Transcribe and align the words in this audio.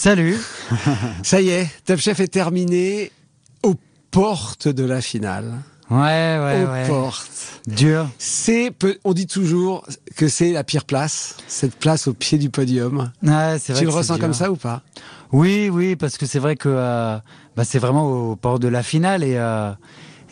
Salut. 0.00 0.38
Ça 1.24 1.40
y 1.40 1.48
est, 1.48 1.68
Top 1.84 1.98
Chef 1.98 2.20
est 2.20 2.28
terminé 2.28 3.10
aux 3.64 3.74
portes 4.12 4.68
de 4.68 4.84
la 4.84 5.00
finale. 5.00 5.54
Ouais, 5.90 5.96
ouais, 5.98 6.64
aux 6.64 6.70
ouais. 6.70 6.86
portes. 6.86 7.60
Dur. 7.66 8.08
C'est, 8.16 8.72
on 9.02 9.12
dit 9.12 9.26
toujours 9.26 9.84
que 10.14 10.28
c'est 10.28 10.52
la 10.52 10.62
pire 10.62 10.84
place, 10.84 11.36
cette 11.48 11.74
place 11.74 12.06
au 12.06 12.14
pied 12.14 12.38
du 12.38 12.48
podium. 12.48 13.10
Ouais, 13.24 13.56
c'est 13.58 13.72
vrai 13.72 13.80
Tu 13.80 13.86
le 13.86 13.90
ressens 13.90 14.14
dur. 14.14 14.22
comme 14.22 14.34
ça 14.34 14.52
ou 14.52 14.56
pas? 14.56 14.82
Oui, 15.32 15.68
oui, 15.68 15.96
parce 15.96 16.16
que 16.16 16.26
c'est 16.26 16.38
vrai 16.38 16.54
que 16.54 16.68
euh, 16.68 17.18
bah, 17.56 17.64
c'est 17.64 17.80
vraiment 17.80 18.30
au 18.30 18.36
port 18.36 18.60
de 18.60 18.68
la 18.68 18.84
finale 18.84 19.24
et 19.24 19.34
euh, 19.36 19.72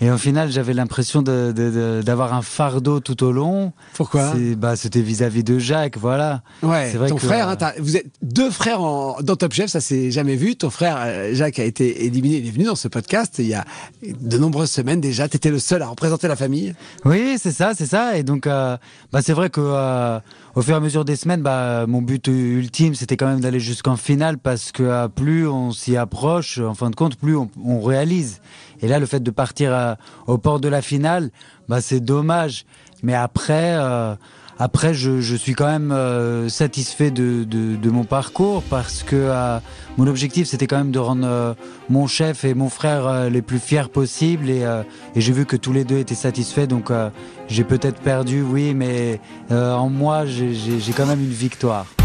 et 0.00 0.10
au 0.10 0.18
final 0.18 0.50
j'avais 0.50 0.74
l'impression 0.74 1.22
de- 1.22 1.52
de- 1.56 1.70
de- 1.70 2.02
d'avoir 2.04 2.34
un 2.34 2.42
fardeau 2.42 3.00
tout 3.00 3.22
au 3.24 3.32
long. 3.32 3.72
Pourquoi? 3.94 4.32
Bah, 4.56 4.76
c'était 4.76 5.00
vis-à-vis 5.00 5.44
de 5.44 5.58
Jacques, 5.58 5.96
voilà. 5.98 6.42
Ouais, 6.62 6.90
vrai 6.92 7.08
ton 7.08 7.16
que, 7.16 7.26
frère, 7.26 7.48
hein, 7.48 7.56
vous 7.78 7.96
êtes 7.96 8.06
deux 8.22 8.50
frères 8.50 8.80
en, 8.82 9.16
dans 9.22 9.36
Top 9.36 9.52
Chef, 9.52 9.70
ça 9.70 9.80
s'est 9.80 10.10
jamais 10.10 10.36
vu. 10.36 10.56
Ton 10.56 10.70
frère 10.70 10.96
euh, 11.00 11.34
Jacques 11.34 11.58
a 11.58 11.64
été 11.64 12.04
éliminé, 12.06 12.36
il 12.36 12.46
est 12.48 12.50
venu 12.50 12.64
dans 12.64 12.74
ce 12.76 12.88
podcast 12.88 13.34
il 13.38 13.46
y 13.46 13.54
a 13.54 13.64
de 14.02 14.38
nombreuses 14.38 14.70
semaines 14.70 15.00
déjà. 15.00 15.28
T'étais 15.28 15.50
le 15.50 15.58
seul 15.58 15.82
à 15.82 15.86
représenter 15.88 16.28
la 16.28 16.36
famille? 16.36 16.74
Oui, 17.04 17.36
c'est 17.40 17.52
ça, 17.52 17.72
c'est 17.76 17.86
ça. 17.86 18.16
Et 18.18 18.22
donc, 18.22 18.46
euh, 18.46 18.76
bah, 19.12 19.20
c'est 19.22 19.32
vrai 19.32 19.50
que 19.50 19.60
euh, 19.62 20.18
au 20.56 20.62
fur 20.62 20.72
et 20.72 20.78
à 20.78 20.80
mesure 20.80 21.04
des 21.04 21.16
semaines, 21.16 21.42
bah, 21.42 21.84
mon 21.86 22.00
but 22.00 22.28
ultime, 22.28 22.94
c'était 22.94 23.18
quand 23.18 23.26
même 23.26 23.40
d'aller 23.40 23.60
jusqu'en 23.60 23.96
finale 23.96 24.38
parce 24.38 24.72
que 24.72 24.82
euh, 24.82 25.06
plus 25.06 25.46
on 25.46 25.70
s'y 25.70 25.98
approche, 25.98 26.58
en 26.58 26.72
fin 26.72 26.88
de 26.88 26.96
compte, 26.96 27.16
plus 27.16 27.36
on, 27.36 27.50
on 27.62 27.82
réalise. 27.82 28.40
Et 28.80 28.88
là, 28.88 28.98
le 28.98 29.04
fait 29.04 29.20
de 29.20 29.30
partir 29.30 29.74
euh, 29.74 29.94
au 30.26 30.38
port 30.38 30.58
de 30.58 30.68
la 30.68 30.80
finale, 30.80 31.30
bah, 31.68 31.82
c'est 31.82 32.00
dommage. 32.00 32.64
Mais 33.02 33.12
après, 33.12 33.76
euh, 33.76 34.14
après, 34.58 34.94
je, 34.94 35.20
je 35.20 35.36
suis 35.36 35.54
quand 35.54 35.66
même 35.66 35.92
euh, 35.92 36.48
satisfait 36.48 37.10
de, 37.10 37.44
de, 37.44 37.76
de 37.76 37.90
mon 37.90 38.04
parcours 38.04 38.62
parce 38.62 39.02
que 39.02 39.16
euh, 39.16 39.58
mon 39.98 40.06
objectif, 40.06 40.46
c'était 40.46 40.66
quand 40.66 40.78
même 40.78 40.92
de 40.92 40.98
rendre 40.98 41.26
euh, 41.26 41.54
mon 41.90 42.06
chef 42.06 42.44
et 42.44 42.54
mon 42.54 42.70
frère 42.70 43.06
euh, 43.06 43.28
les 43.28 43.42
plus 43.42 43.58
fiers 43.58 43.88
possibles. 43.92 44.48
Et, 44.48 44.64
euh, 44.64 44.82
et 45.14 45.20
j'ai 45.20 45.32
vu 45.32 45.44
que 45.44 45.56
tous 45.56 45.72
les 45.72 45.84
deux 45.84 45.98
étaient 45.98 46.14
satisfaits. 46.14 46.66
Donc, 46.66 46.90
euh, 46.90 47.10
j'ai 47.48 47.64
peut-être 47.64 48.00
perdu, 48.00 48.42
oui, 48.42 48.74
mais 48.74 49.20
en 49.50 49.88
moi, 49.88 50.24
j'ai 50.26 50.92
quand 50.96 51.06
même 51.06 51.20
une 51.20 51.30
victoire. 51.30 51.95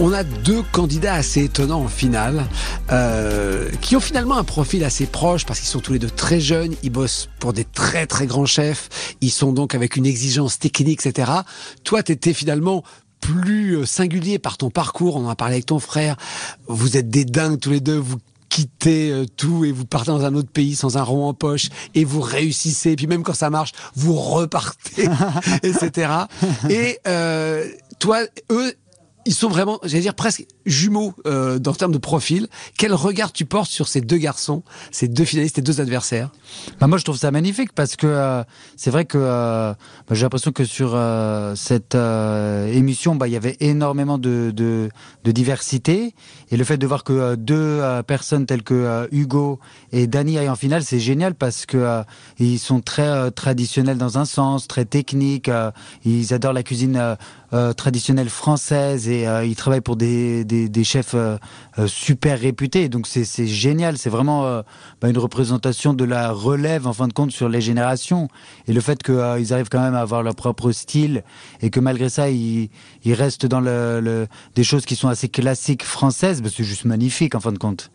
On 0.00 0.12
a 0.12 0.22
deux 0.22 0.62
candidats 0.70 1.14
assez 1.14 1.44
étonnants 1.44 1.82
en 1.82 1.88
finale, 1.88 2.46
euh, 2.92 3.68
qui 3.80 3.96
ont 3.96 4.00
finalement 4.00 4.36
un 4.36 4.44
profil 4.44 4.84
assez 4.84 5.06
proche 5.06 5.44
parce 5.44 5.58
qu'ils 5.58 5.68
sont 5.68 5.80
tous 5.80 5.92
les 5.92 5.98
deux 5.98 6.10
très 6.10 6.40
jeunes, 6.40 6.74
ils 6.84 6.90
bossent 6.90 7.28
pour 7.40 7.52
des 7.52 7.64
très 7.64 8.06
très 8.06 8.26
grands 8.26 8.46
chefs, 8.46 8.88
ils 9.20 9.30
sont 9.30 9.52
donc 9.52 9.74
avec 9.74 9.96
une 9.96 10.06
exigence 10.06 10.60
technique, 10.60 11.04
etc. 11.04 11.32
Toi, 11.82 12.04
t'étais 12.04 12.32
finalement 12.32 12.84
plus 13.20 13.76
euh, 13.76 13.86
singulier 13.86 14.38
par 14.38 14.56
ton 14.56 14.70
parcours, 14.70 15.16
on 15.16 15.26
en 15.26 15.30
a 15.30 15.36
parlé 15.36 15.54
avec 15.54 15.66
ton 15.66 15.80
frère, 15.80 16.16
vous 16.68 16.96
êtes 16.96 17.10
des 17.10 17.24
dingues 17.24 17.58
tous 17.58 17.70
les 17.70 17.80
deux, 17.80 17.98
vous 17.98 18.18
quittez 18.48 19.10
euh, 19.10 19.26
tout 19.36 19.64
et 19.64 19.72
vous 19.72 19.84
partez 19.84 20.10
dans 20.10 20.24
un 20.24 20.34
autre 20.34 20.50
pays 20.50 20.76
sans 20.76 20.96
un 20.96 21.02
rond 21.02 21.26
en 21.26 21.34
poche 21.34 21.70
et 21.94 22.04
vous 22.04 22.20
réussissez, 22.20 22.92
et 22.92 22.96
puis 22.96 23.06
même 23.06 23.24
quand 23.24 23.34
ça 23.34 23.50
marche, 23.50 23.72
vous 23.96 24.14
repartez, 24.14 25.08
etc. 25.64 26.12
Et 26.70 26.98
euh, 27.06 27.66
toi, 27.98 28.20
eux, 28.52 28.74
ils 29.28 29.34
sont 29.34 29.50
vraiment, 29.50 29.78
j'allais 29.84 30.00
dire 30.00 30.14
presque 30.14 30.46
jumeaux 30.64 31.12
euh, 31.26 31.58
dans 31.58 31.74
termes 31.74 31.92
de 31.92 31.98
profil. 31.98 32.48
Quel 32.78 32.94
regard 32.94 33.30
tu 33.30 33.44
portes 33.44 33.70
sur 33.70 33.86
ces 33.86 34.00
deux 34.00 34.16
garçons, 34.16 34.62
ces 34.90 35.06
deux 35.06 35.26
finalistes 35.26 35.58
et 35.58 35.62
deux 35.62 35.82
adversaires? 35.82 36.30
Bah, 36.80 36.86
moi, 36.86 36.96
je 36.96 37.04
trouve 37.04 37.18
ça 37.18 37.30
magnifique 37.30 37.72
parce 37.74 37.94
que 37.94 38.06
euh, 38.06 38.42
c'est 38.76 38.90
vrai 38.90 39.04
que 39.04 39.18
euh, 39.20 39.74
bah, 40.08 40.14
j'ai 40.14 40.22
l'impression 40.22 40.50
que 40.50 40.64
sur 40.64 40.92
euh, 40.94 41.54
cette 41.56 41.94
émission, 41.94 43.16
bah, 43.16 43.28
il 43.28 43.32
y 43.32 43.36
avait 43.36 43.58
énormément 43.60 44.16
de, 44.16 44.50
de, 44.50 44.88
de 45.24 45.30
diversité. 45.30 46.14
Et 46.50 46.56
le 46.56 46.64
fait 46.64 46.78
de 46.78 46.86
voir 46.86 47.04
que 47.04 47.12
euh, 47.12 47.36
deux 47.36 47.56
euh, 47.56 48.02
personnes 48.02 48.46
telles 48.46 48.62
que 48.62 48.74
euh, 48.74 49.06
Hugo 49.12 49.58
et 49.92 50.06
Dany 50.06 50.38
aillent 50.38 50.48
en 50.48 50.56
finale, 50.56 50.82
c'est 50.82 51.00
génial 51.00 51.34
parce 51.34 51.66
que 51.66 52.02
ils 52.38 52.58
sont 52.58 52.80
très 52.80 53.30
traditionnels 53.30 53.98
dans 53.98 54.18
un 54.18 54.24
sens, 54.24 54.66
très 54.68 54.84
techniques. 54.84 55.50
ils 56.04 56.34
adorent 56.34 56.52
la 56.52 56.62
cuisine 56.62 57.16
traditionnelle 57.76 58.28
française 58.28 59.08
et 59.08 59.24
ils 59.44 59.56
travaillent 59.56 59.80
pour 59.80 59.96
des, 59.96 60.44
chefs 60.84 61.14
super 61.86 62.38
réputés. 62.38 62.88
Donc 62.88 63.06
c'est 63.06 63.46
génial, 63.46 63.98
c'est 63.98 64.10
vraiment 64.10 64.62
bah, 65.00 65.08
une 65.08 65.18
représentation 65.18 65.94
de 65.94 66.04
la 66.04 66.30
relève 66.30 66.86
en 66.86 66.92
fin 66.92 67.08
de 67.08 67.12
compte 67.12 67.30
sur 67.30 67.48
les 67.48 67.60
générations 67.60 68.28
et 68.66 68.72
le 68.72 68.80
fait 68.80 69.02
qu'ils 69.02 69.52
arrivent 69.52 69.70
quand 69.70 69.82
même 69.82 69.94
à 69.94 70.00
avoir 70.00 70.22
leur 70.22 70.34
propre 70.34 70.72
style 70.72 71.24
et 71.62 71.70
que 71.70 71.80
malgré 71.80 72.08
ça 72.08 72.30
ils, 72.30 72.70
restent 73.06 73.46
dans 73.46 73.62
des 74.54 74.64
choses 74.64 74.84
qui 74.84 74.96
sont 74.96 75.08
assez 75.08 75.28
classiques 75.28 75.84
françaises, 75.84 76.37
c'est 76.46 76.64
juste 76.64 76.84
magnifique 76.84 77.34
en 77.34 77.40
fin 77.40 77.52
de 77.52 77.58
compte. 77.58 77.90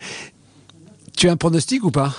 Tu 1.16 1.30
as 1.30 1.32
un 1.32 1.38
pronostic 1.38 1.84
ou 1.84 1.92
pas? 1.92 2.14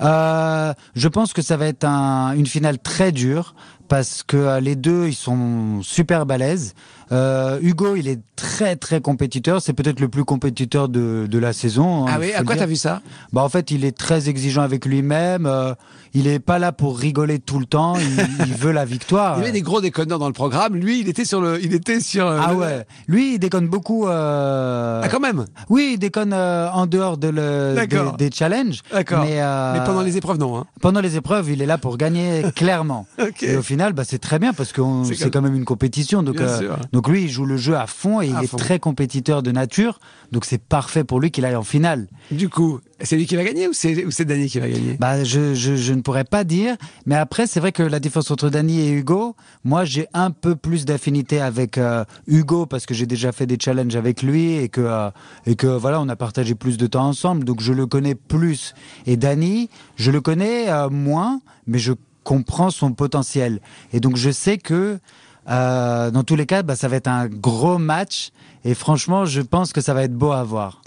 Euh, 0.00 0.72
je 0.96 1.08
pense 1.08 1.32
que 1.32 1.42
ça 1.42 1.56
va 1.56 1.66
être 1.66 1.84
un- 1.84 2.32
une 2.32 2.46
finale 2.46 2.78
très 2.78 3.12
dure 3.12 3.54
parce 3.88 4.22
que 4.22 4.36
euh, 4.36 4.60
les 4.60 4.74
deux 4.76 5.06
ils 5.08 5.14
sont 5.14 5.82
super 5.82 6.26
balèzes. 6.26 6.74
Euh, 7.12 7.58
Hugo 7.62 7.96
il 7.96 8.08
est 8.08 8.20
très 8.36 8.76
très 8.76 9.00
compétiteur, 9.00 9.60
c'est 9.62 9.72
peut-être 9.72 10.00
le 10.00 10.08
plus 10.08 10.24
compétiteur 10.24 10.88
de, 10.88 11.26
de 11.30 11.38
la 11.38 11.52
saison. 11.52 12.06
hein, 12.06 12.10
Ah 12.14 12.18
oui, 12.20 12.32
à 12.32 12.42
quoi 12.42 12.56
t'as 12.56 12.66
vu 12.66 12.76
ça? 12.76 13.00
Bah 13.32 13.42
en 13.42 13.48
fait, 13.48 13.70
il 13.70 13.84
est 13.84 13.96
très 13.96 14.28
exigeant 14.28 14.62
avec 14.62 14.84
lui-même. 14.86 15.46
euh, 15.46 15.74
il 16.16 16.28
est 16.28 16.38
pas 16.38 16.58
là 16.60 16.70
pour 16.70 16.96
rigoler 16.98 17.40
tout 17.40 17.58
le 17.58 17.66
temps. 17.66 17.96
Il, 17.96 18.46
il 18.46 18.54
veut 18.54 18.70
la 18.72 18.84
victoire. 18.84 19.36
Il 19.36 19.40
y 19.40 19.42
avait 19.42 19.52
des 19.52 19.62
gros 19.62 19.80
déconneurs 19.80 20.18
dans 20.20 20.28
le 20.28 20.32
programme. 20.32 20.76
Lui, 20.76 21.00
il 21.00 21.08
était 21.08 21.24
sur 21.24 21.40
le, 21.40 21.62
il 21.62 21.74
était 21.74 21.98
sur. 22.00 22.26
euh, 22.26 22.40
Ah 22.42 22.52
le- 22.52 22.56
ouais. 22.58 22.86
Lui, 23.08 23.34
il 23.34 23.38
déconne 23.38 23.68
beaucoup. 23.68 24.06
Ah 24.08 25.02
quand 25.10 25.20
même. 25.20 25.44
Oui, 25.68 25.92
il 25.94 25.98
déconne 25.98 26.32
en 26.34 26.86
dehors 26.86 27.16
de 27.18 27.28
le, 27.28 27.74
des, 28.18 28.28
des 28.30 28.34
challenges. 28.34 28.80
D'accord. 28.92 29.24
Mais, 29.24 29.36
Mais 29.36 29.84
pendant 29.84 30.02
les 30.02 30.16
épreuves, 30.16 30.38
non. 30.38 30.56
Hein. 30.58 30.64
pendant 30.80 31.00
les 31.00 31.16
épreuves, 31.16 31.50
il 31.50 31.62
est 31.62 31.66
là 31.66 31.78
pour 31.78 31.96
gagner 31.96 32.44
clairement. 32.56 33.06
Ok. 33.20 33.42
Et 33.42 33.56
au 33.56 33.62
final, 33.62 33.92
bah, 33.92 34.04
c'est 34.04 34.18
très 34.18 34.38
bien 34.38 34.52
parce 34.52 34.72
que 34.72 34.80
C'est 35.14 35.30
quand 35.30 35.42
même 35.42 35.54
une 35.54 35.64
compétition. 35.64 36.22
Donc, 36.22 36.36
Bien 36.36 36.58
sûr. 36.58 36.76
Donc 36.94 37.08
lui, 37.08 37.24
il 37.24 37.28
joue 37.28 37.44
le 37.44 37.56
jeu 37.56 37.76
à 37.76 37.88
fond 37.88 38.20
et 38.20 38.32
À 38.32 38.38
il 38.38 38.44
est 38.44 38.56
très 38.56 38.78
compétiteur 38.78 39.42
de 39.42 39.50
nature. 39.50 39.98
Donc 40.30 40.44
c'est 40.44 40.62
parfait 40.62 41.02
pour 41.02 41.18
lui 41.18 41.32
qu'il 41.32 41.44
aille 41.44 41.56
en 41.56 41.64
finale. 41.64 42.06
Du 42.30 42.48
coup, 42.48 42.78
c'est 43.00 43.16
lui 43.16 43.26
qui 43.26 43.34
va 43.34 43.42
gagner 43.42 43.66
ou 43.66 43.72
c'est 43.72 44.04
ou 44.04 44.12
c'est 44.12 44.24
Dany 44.24 44.48
qui 44.48 44.60
va 44.60 44.68
gagner? 44.68 44.96
Bah, 45.00 45.24
je, 45.24 45.54
je, 45.54 45.74
je 45.74 45.92
ne 45.92 46.02
pourrais 46.02 46.22
pas 46.22 46.44
dire, 46.44 46.76
mais 47.04 47.16
après, 47.16 47.48
c'est 47.48 47.58
vrai 47.58 47.72
que 47.72 47.82
la 47.82 47.98
différence 47.98 48.30
entre 48.30 48.48
Dany 48.48 48.78
et 48.78 48.92
Hugo, 48.92 49.34
moi, 49.64 49.84
j'ai 49.84 50.06
un 50.14 50.30
peu 50.30 50.54
plus 50.54 50.84
d'affinité 50.84 51.40
avec 51.40 51.78
euh, 51.78 52.04
Hugo 52.28 52.64
parce 52.64 52.86
que 52.86 52.94
j'ai 52.94 53.06
déjà 53.06 53.32
fait 53.32 53.46
des 53.46 53.58
challenges 53.60 53.96
avec 53.96 54.22
lui 54.22 54.54
et 54.54 54.68
que, 54.68 54.80
euh, 54.80 55.10
et 55.46 55.56
que 55.56 55.66
voilà, 55.66 56.00
on 56.00 56.08
a 56.08 56.14
partagé 56.14 56.54
plus 56.54 56.76
de 56.76 56.86
temps 56.86 57.08
ensemble, 57.08 57.42
donc 57.42 57.60
je 57.60 57.72
le 57.72 57.86
connais 57.86 58.14
plus. 58.14 58.72
Et 59.06 59.16
Dany, 59.16 59.68
je 59.96 60.12
le 60.12 60.20
connais 60.20 60.70
euh, 60.70 60.90
moins, 60.90 61.40
mais 61.66 61.80
je 61.80 61.94
comprends 62.22 62.70
son 62.70 62.92
potentiel. 62.92 63.60
Et 63.92 63.98
donc, 63.98 64.16
je 64.16 64.30
sais 64.30 64.58
que 64.58 65.00
euh, 65.48 66.10
dans 66.10 66.22
tous 66.24 66.36
les 66.36 66.46
cas, 66.46 66.62
bah, 66.62 66.76
ça 66.76 66.88
va 66.88 66.96
être 66.96 67.08
un 67.08 67.26
gros 67.26 67.78
match. 67.78 68.30
Et 68.64 68.74
franchement, 68.74 69.24
je 69.26 69.40
pense 69.42 69.72
que 69.72 69.80
ça 69.80 69.94
va 69.94 70.02
être 70.04 70.14
beau 70.14 70.32
à 70.32 70.42
voir. 70.44 70.82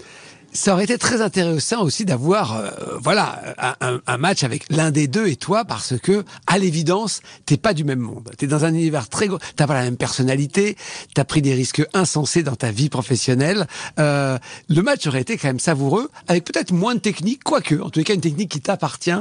Ça 0.50 0.72
aurait 0.72 0.84
été 0.84 0.96
très 0.96 1.20
intéressant 1.20 1.82
aussi 1.82 2.06
d'avoir, 2.06 2.56
euh, 2.56 2.70
voilà, 3.02 3.38
un, 3.82 4.00
un- 4.06 4.16
match 4.16 4.44
avec 4.44 4.64
l'un 4.70 4.90
des 4.90 5.06
deux 5.06 5.26
et 5.28 5.36
toi, 5.36 5.66
parce 5.66 5.98
que, 5.98 6.24
à 6.46 6.56
l'évidence, 6.56 7.20
t'es 7.44 7.58
pas 7.58 7.74
du 7.74 7.84
même 7.84 7.98
monde. 7.98 8.30
T'es 8.38 8.46
dans 8.46 8.64
un 8.64 8.72
univers 8.72 9.10
très 9.10 9.28
gros. 9.28 9.38
T'as 9.56 9.66
pas 9.66 9.74
la 9.74 9.82
même 9.82 9.98
personnalité. 9.98 10.78
T'as 11.14 11.24
pris 11.24 11.42
des 11.42 11.52
risques 11.52 11.86
insensés 11.92 12.42
dans 12.42 12.56
ta 12.56 12.70
vie 12.70 12.88
professionnelle. 12.88 13.66
Euh, 13.98 14.38
le 14.70 14.82
match 14.82 15.06
aurait 15.06 15.20
été 15.20 15.36
quand 15.36 15.48
même 15.48 15.60
savoureux, 15.60 16.10
avec 16.28 16.44
peut-être 16.44 16.72
moins 16.72 16.94
de 16.94 17.00
technique, 17.00 17.44
quoique, 17.44 17.74
en 17.74 17.90
les 17.94 18.04
cas, 18.04 18.14
une 18.14 18.22
technique 18.22 18.50
qui 18.50 18.62
t'appartient. 18.62 19.12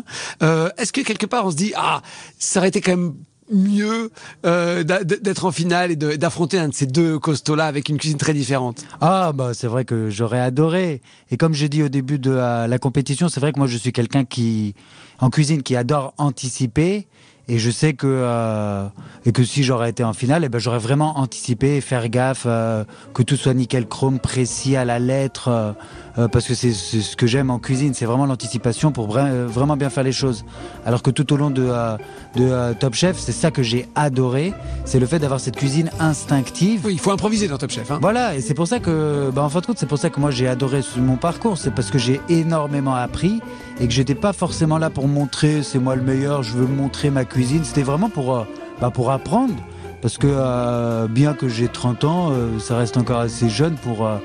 Euh, 0.41 0.69
Est-ce 0.77 0.93
que 0.93 1.01
quelque 1.01 1.25
part 1.25 1.45
on 1.45 1.51
se 1.51 1.57
dit, 1.57 1.73
ah, 1.75 2.01
ça 2.39 2.61
aurait 2.61 2.69
été 2.69 2.79
quand 2.79 2.91
même 2.95 3.15
mieux 3.51 4.11
euh, 4.45 4.83
d'être 4.83 5.45
en 5.45 5.51
finale 5.51 5.91
et 5.91 5.95
d'affronter 5.95 6.59
un 6.59 6.69
de 6.69 6.73
ces 6.73 6.85
deux 6.85 7.19
costauds-là 7.19 7.65
avec 7.65 7.89
une 7.89 7.97
cuisine 7.97 8.17
très 8.17 8.33
différente 8.33 8.85
Ah 9.01 9.31
bah 9.33 9.53
c'est 9.53 9.67
vrai 9.67 9.85
que 9.85 10.09
j'aurais 10.09 10.39
adoré. 10.39 11.01
Et 11.31 11.37
comme 11.37 11.53
j'ai 11.53 11.69
dit 11.69 11.83
au 11.83 11.89
début 11.89 12.19
de 12.19 12.31
la, 12.31 12.67
la 12.67 12.79
compétition, 12.79 13.29
c'est 13.29 13.39
vrai 13.39 13.53
que 13.53 13.59
moi 13.59 13.67
je 13.67 13.77
suis 13.77 13.91
quelqu'un 13.91 14.25
qui 14.25 14.75
en 15.19 15.29
cuisine 15.29 15.63
qui 15.63 15.75
adore 15.75 16.13
anticiper 16.17 17.07
Et 17.49 17.59
je 17.59 17.71
sais 17.71 17.93
que 17.93 18.07
euh, 18.07 18.87
et 19.25 19.31
que 19.31 19.43
si 19.43 19.63
j'aurais 19.63 19.89
été 19.89 20.03
en 20.03 20.13
finale, 20.13 20.43
eh 20.43 20.49
ben 20.49 20.59
j'aurais 20.59 20.79
vraiment 20.79 21.17
anticipé, 21.17 21.79
faire 21.79 22.09
gaffe, 22.09 22.43
euh, 22.45 22.83
que 23.13 23.23
tout 23.23 23.37
soit 23.37 23.53
nickel 23.53 23.87
chrome, 23.87 24.19
précis 24.19 24.75
à 24.75 24.83
la 24.83 24.99
lettre, 24.99 25.47
euh, 25.47 25.71
euh, 26.17 26.27
parce 26.27 26.45
que 26.45 26.53
c'est 26.53 26.73
ce 26.73 27.15
que 27.15 27.25
j'aime 27.25 27.49
en 27.49 27.59
cuisine, 27.59 27.93
c'est 27.93 28.05
vraiment 28.05 28.25
l'anticipation 28.25 28.91
pour 28.91 29.15
euh, 29.17 29.47
vraiment 29.47 29.77
bien 29.77 29.89
faire 29.89 30.03
les 30.03 30.11
choses. 30.11 30.43
Alors 30.85 31.01
que 31.03 31.11
tout 31.11 31.31
au 31.31 31.37
long 31.37 31.49
de 31.49 31.65
euh, 31.67 31.97
de 32.35 32.73
Top 32.73 32.95
Chef, 32.95 33.17
c'est 33.17 33.31
ça 33.31 33.49
que 33.49 33.63
j'ai 33.63 33.87
adoré, 33.95 34.53
c'est 34.83 34.99
le 34.99 35.05
fait 35.05 35.19
d'avoir 35.19 35.39
cette 35.39 35.55
cuisine 35.55 35.89
instinctive. 35.99 36.81
Oui, 36.85 36.93
il 36.93 36.99
faut 36.99 37.11
improviser 37.11 37.47
dans 37.47 37.57
Top 37.57 37.71
Chef. 37.71 37.89
Hein. 37.91 37.99
Voilà, 38.01 38.35
et 38.35 38.41
c'est 38.41 38.55
pour 38.55 38.67
ça 38.67 38.79
que, 38.79 39.31
bah, 39.33 39.43
en 39.43 39.49
fin 39.49 39.61
de 39.61 39.67
compte, 39.67 39.77
c'est 39.77 39.85
pour 39.85 39.99
ça 39.99 40.09
que 40.09 40.19
moi 40.19 40.31
j'ai 40.31 40.47
adoré 40.47 40.81
mon 40.97 41.15
parcours. 41.15 41.57
C'est 41.57 41.71
parce 41.71 41.91
que 41.91 41.97
j'ai 41.97 42.19
énormément 42.27 42.95
appris 42.95 43.39
et 43.79 43.87
que 43.87 43.93
j'étais 43.93 44.15
pas 44.15 44.33
forcément 44.33 44.79
là 44.79 44.89
pour 44.89 45.07
montrer 45.07 45.63
c'est 45.63 45.79
moi 45.79 45.95
le 45.95 46.01
meilleur, 46.01 46.43
je 46.43 46.53
veux 46.53 46.67
montrer 46.67 47.09
ma 47.09 47.23
cuisine. 47.23 47.36
C'était 47.45 47.83
vraiment 47.83 48.09
pour, 48.09 48.35
euh, 48.35 48.43
bah, 48.81 48.89
pour 48.89 49.11
apprendre. 49.11 49.53
Parce 50.01 50.17
que 50.17 50.27
euh, 50.27 51.07
bien 51.07 51.33
que 51.33 51.47
j'ai 51.47 51.67
30 51.67 52.03
ans, 52.03 52.31
euh, 52.31 52.59
ça 52.59 52.77
reste 52.77 52.97
encore 52.97 53.19
assez 53.19 53.49
jeune 53.49 53.75
pour, 53.75 54.05
euh, 54.05 54.17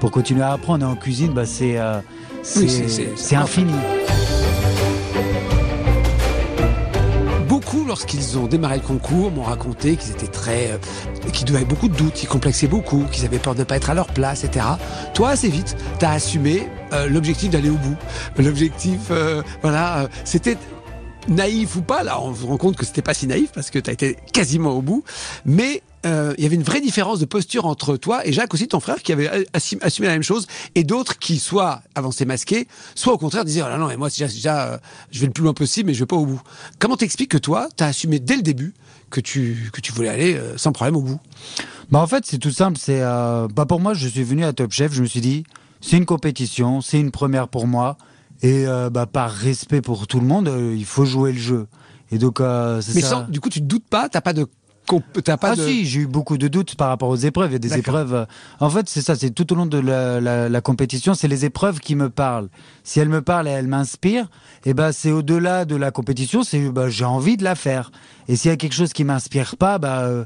pour 0.00 0.10
continuer 0.10 0.42
à 0.42 0.52
apprendre. 0.52 0.84
Et 0.84 0.88
en 0.88 0.96
cuisine, 0.96 1.32
bah, 1.32 1.46
c'est 1.46 1.78
Oui, 2.56 3.36
infini. 3.36 3.72
Beaucoup, 7.46 7.84
lorsqu'ils 7.86 8.38
ont 8.38 8.46
démarré 8.46 8.76
le 8.76 8.82
concours, 8.82 9.30
m'ont 9.30 9.42
raconté 9.42 9.96
qu'ils 9.96 10.12
étaient 10.12 10.26
très, 10.26 10.78
qu'ils 11.32 11.54
avaient 11.54 11.64
beaucoup 11.64 11.88
de 11.88 11.96
doutes, 11.96 12.14
qu'ils 12.14 12.28
complexaient 12.28 12.66
beaucoup, 12.66 13.04
qu'ils 13.10 13.24
avaient 13.24 13.38
peur 13.38 13.54
de 13.54 13.60
ne 13.60 13.64
pas 13.64 13.76
être 13.76 13.90
à 13.90 13.94
leur 13.94 14.08
place, 14.08 14.44
etc. 14.44 14.64
Toi, 15.14 15.30
assez 15.30 15.48
vite, 15.48 15.76
t'as 15.98 16.10
assumé 16.12 16.68
euh, 16.92 17.08
l'objectif 17.08 17.50
d'aller 17.50 17.70
au 17.70 17.76
bout. 17.76 17.96
L'objectif, 18.38 19.10
voilà, 19.62 20.08
c'était 20.24 20.56
naïf 21.28 21.76
ou 21.76 21.82
pas. 21.82 22.02
Là, 22.02 22.20
on 22.20 22.34
se 22.34 22.44
rend 22.44 22.56
compte 22.56 22.76
que 22.76 22.84
c'était 22.84 23.02
pas 23.02 23.14
si 23.14 23.26
naïf 23.26 23.50
parce 23.52 23.70
que 23.70 23.78
t'as 23.78 23.92
été 23.92 24.16
quasiment 24.32 24.72
au 24.72 24.82
bout. 24.82 25.04
Mais 25.44 25.82
euh, 26.06 26.34
il 26.38 26.44
y 26.44 26.46
avait 26.46 26.56
une 26.56 26.62
vraie 26.62 26.80
différence 26.80 27.18
de 27.18 27.24
posture 27.24 27.66
entre 27.66 27.96
toi 27.96 28.26
et 28.26 28.32
Jacques 28.32 28.54
aussi, 28.54 28.68
ton 28.68 28.80
frère, 28.80 29.02
qui 29.02 29.12
avait 29.12 29.46
assumé 29.52 30.06
la 30.06 30.12
même 30.12 30.22
chose, 30.22 30.46
et 30.74 30.84
d'autres 30.84 31.18
qui 31.18 31.38
soit 31.38 31.82
avançaient 31.94 32.24
masqués, 32.24 32.68
soit 32.94 33.12
au 33.12 33.18
contraire 33.18 33.44
disaient 33.44 33.62
oh 33.62 33.68
là 33.68 33.78
non, 33.78 33.88
mais 33.88 33.96
moi 33.96 34.08
déjà, 34.08 34.28
déjà 34.28 34.68
euh, 34.68 34.78
je 35.10 35.20
vais 35.20 35.26
le 35.26 35.32
plus 35.32 35.42
loin 35.42 35.54
possible, 35.54 35.88
mais 35.88 35.94
je 35.94 36.00
vais 36.00 36.06
pas 36.06 36.16
au 36.16 36.26
bout. 36.26 36.40
Comment 36.78 36.96
t'expliques 36.96 37.30
que 37.30 37.38
toi, 37.38 37.68
t'as 37.76 37.86
assumé 37.86 38.20
dès 38.20 38.36
le 38.36 38.42
début 38.42 38.74
que 39.10 39.20
tu 39.20 39.70
que 39.72 39.80
tu 39.80 39.92
voulais 39.92 40.08
aller 40.08 40.34
euh, 40.34 40.56
sans 40.56 40.72
problème 40.72 40.96
au 40.96 41.02
bout? 41.02 41.20
Bah 41.90 41.98
en 42.00 42.06
fait 42.06 42.24
c'est 42.26 42.38
tout 42.38 42.50
simple, 42.50 42.78
c'est 42.78 43.00
bah 43.00 43.66
pour 43.66 43.80
moi 43.80 43.94
je 43.94 44.06
suis 44.08 44.22
venu 44.22 44.44
à 44.44 44.52
Top 44.52 44.72
Chef, 44.72 44.92
je 44.92 45.02
me 45.02 45.06
suis 45.06 45.20
dit 45.22 45.44
c'est 45.80 45.96
une 45.96 46.06
compétition, 46.06 46.80
c'est 46.80 47.00
une 47.00 47.10
première 47.10 47.48
pour 47.48 47.66
moi 47.66 47.96
et 48.42 48.66
euh, 48.66 48.90
bah 48.90 49.06
par 49.06 49.30
respect 49.30 49.80
pour 49.82 50.06
tout 50.06 50.20
le 50.20 50.26
monde, 50.26 50.48
euh, 50.48 50.74
il 50.76 50.84
faut 50.84 51.04
jouer 51.04 51.32
le 51.32 51.38
jeu. 51.38 51.66
Et 52.10 52.18
donc 52.18 52.40
euh, 52.40 52.80
c'est 52.80 52.94
Mais 52.94 53.00
ça. 53.02 53.08
sans, 53.08 53.22
du 53.28 53.40
coup, 53.40 53.48
tu 53.50 53.60
te 53.60 53.66
doutes 53.66 53.88
pas, 53.88 54.08
t'as 54.08 54.20
pas 54.20 54.32
de 54.32 54.46
comp- 54.86 55.22
t'as 55.22 55.36
pas 55.36 55.50
ah 55.50 55.56
de 55.56 55.62
si, 55.66 55.84
j'ai 55.84 56.00
eu 56.00 56.06
beaucoup 56.06 56.38
de 56.38 56.48
doutes 56.48 56.74
par 56.74 56.88
rapport 56.88 57.10
aux 57.10 57.16
épreuves. 57.16 57.50
Il 57.50 57.52
y 57.52 57.56
a 57.56 57.58
des 57.58 57.68
D'accord. 57.68 57.80
épreuves. 58.00 58.14
euh, 58.14 58.24
En 58.60 58.70
fait, 58.70 58.88
c'est 58.88 59.02
ça, 59.02 59.14
c'est 59.16 59.30
tout 59.30 59.52
au 59.52 59.56
long 59.56 59.66
de 59.66 59.78
la, 59.78 60.18
la- 60.20 60.48
la 60.48 60.60
compétition, 60.62 61.12
c'est 61.14 61.28
les 61.28 61.44
épreuves 61.44 61.80
qui 61.80 61.94
me 61.96 62.08
parlent. 62.08 62.48
Si 62.84 62.98
elles 63.00 63.10
me 63.10 63.20
parlent 63.20 63.46
et 63.48 63.50
elles 63.50 63.66
m'inspirent, 63.68 64.30
et 64.64 64.72
ben 64.72 64.92
c'est 64.92 65.10
au-delà 65.12 65.64
de 65.66 65.76
la 65.76 65.90
compétition. 65.90 66.42
C'est 66.42 66.60
bah, 66.70 66.88
j'ai 66.88 67.04
envie 67.04 67.36
de 67.36 67.44
la 67.44 67.54
faire. 67.54 67.90
Et 68.28 68.36
s'il 68.36 68.50
y 68.50 68.54
a 68.54 68.56
quelque 68.56 68.74
chose 68.74 68.92
qui 68.94 69.04
m'inspire 69.04 69.56
pas, 69.56 69.78
bah 69.78 70.00
euh, 70.04 70.24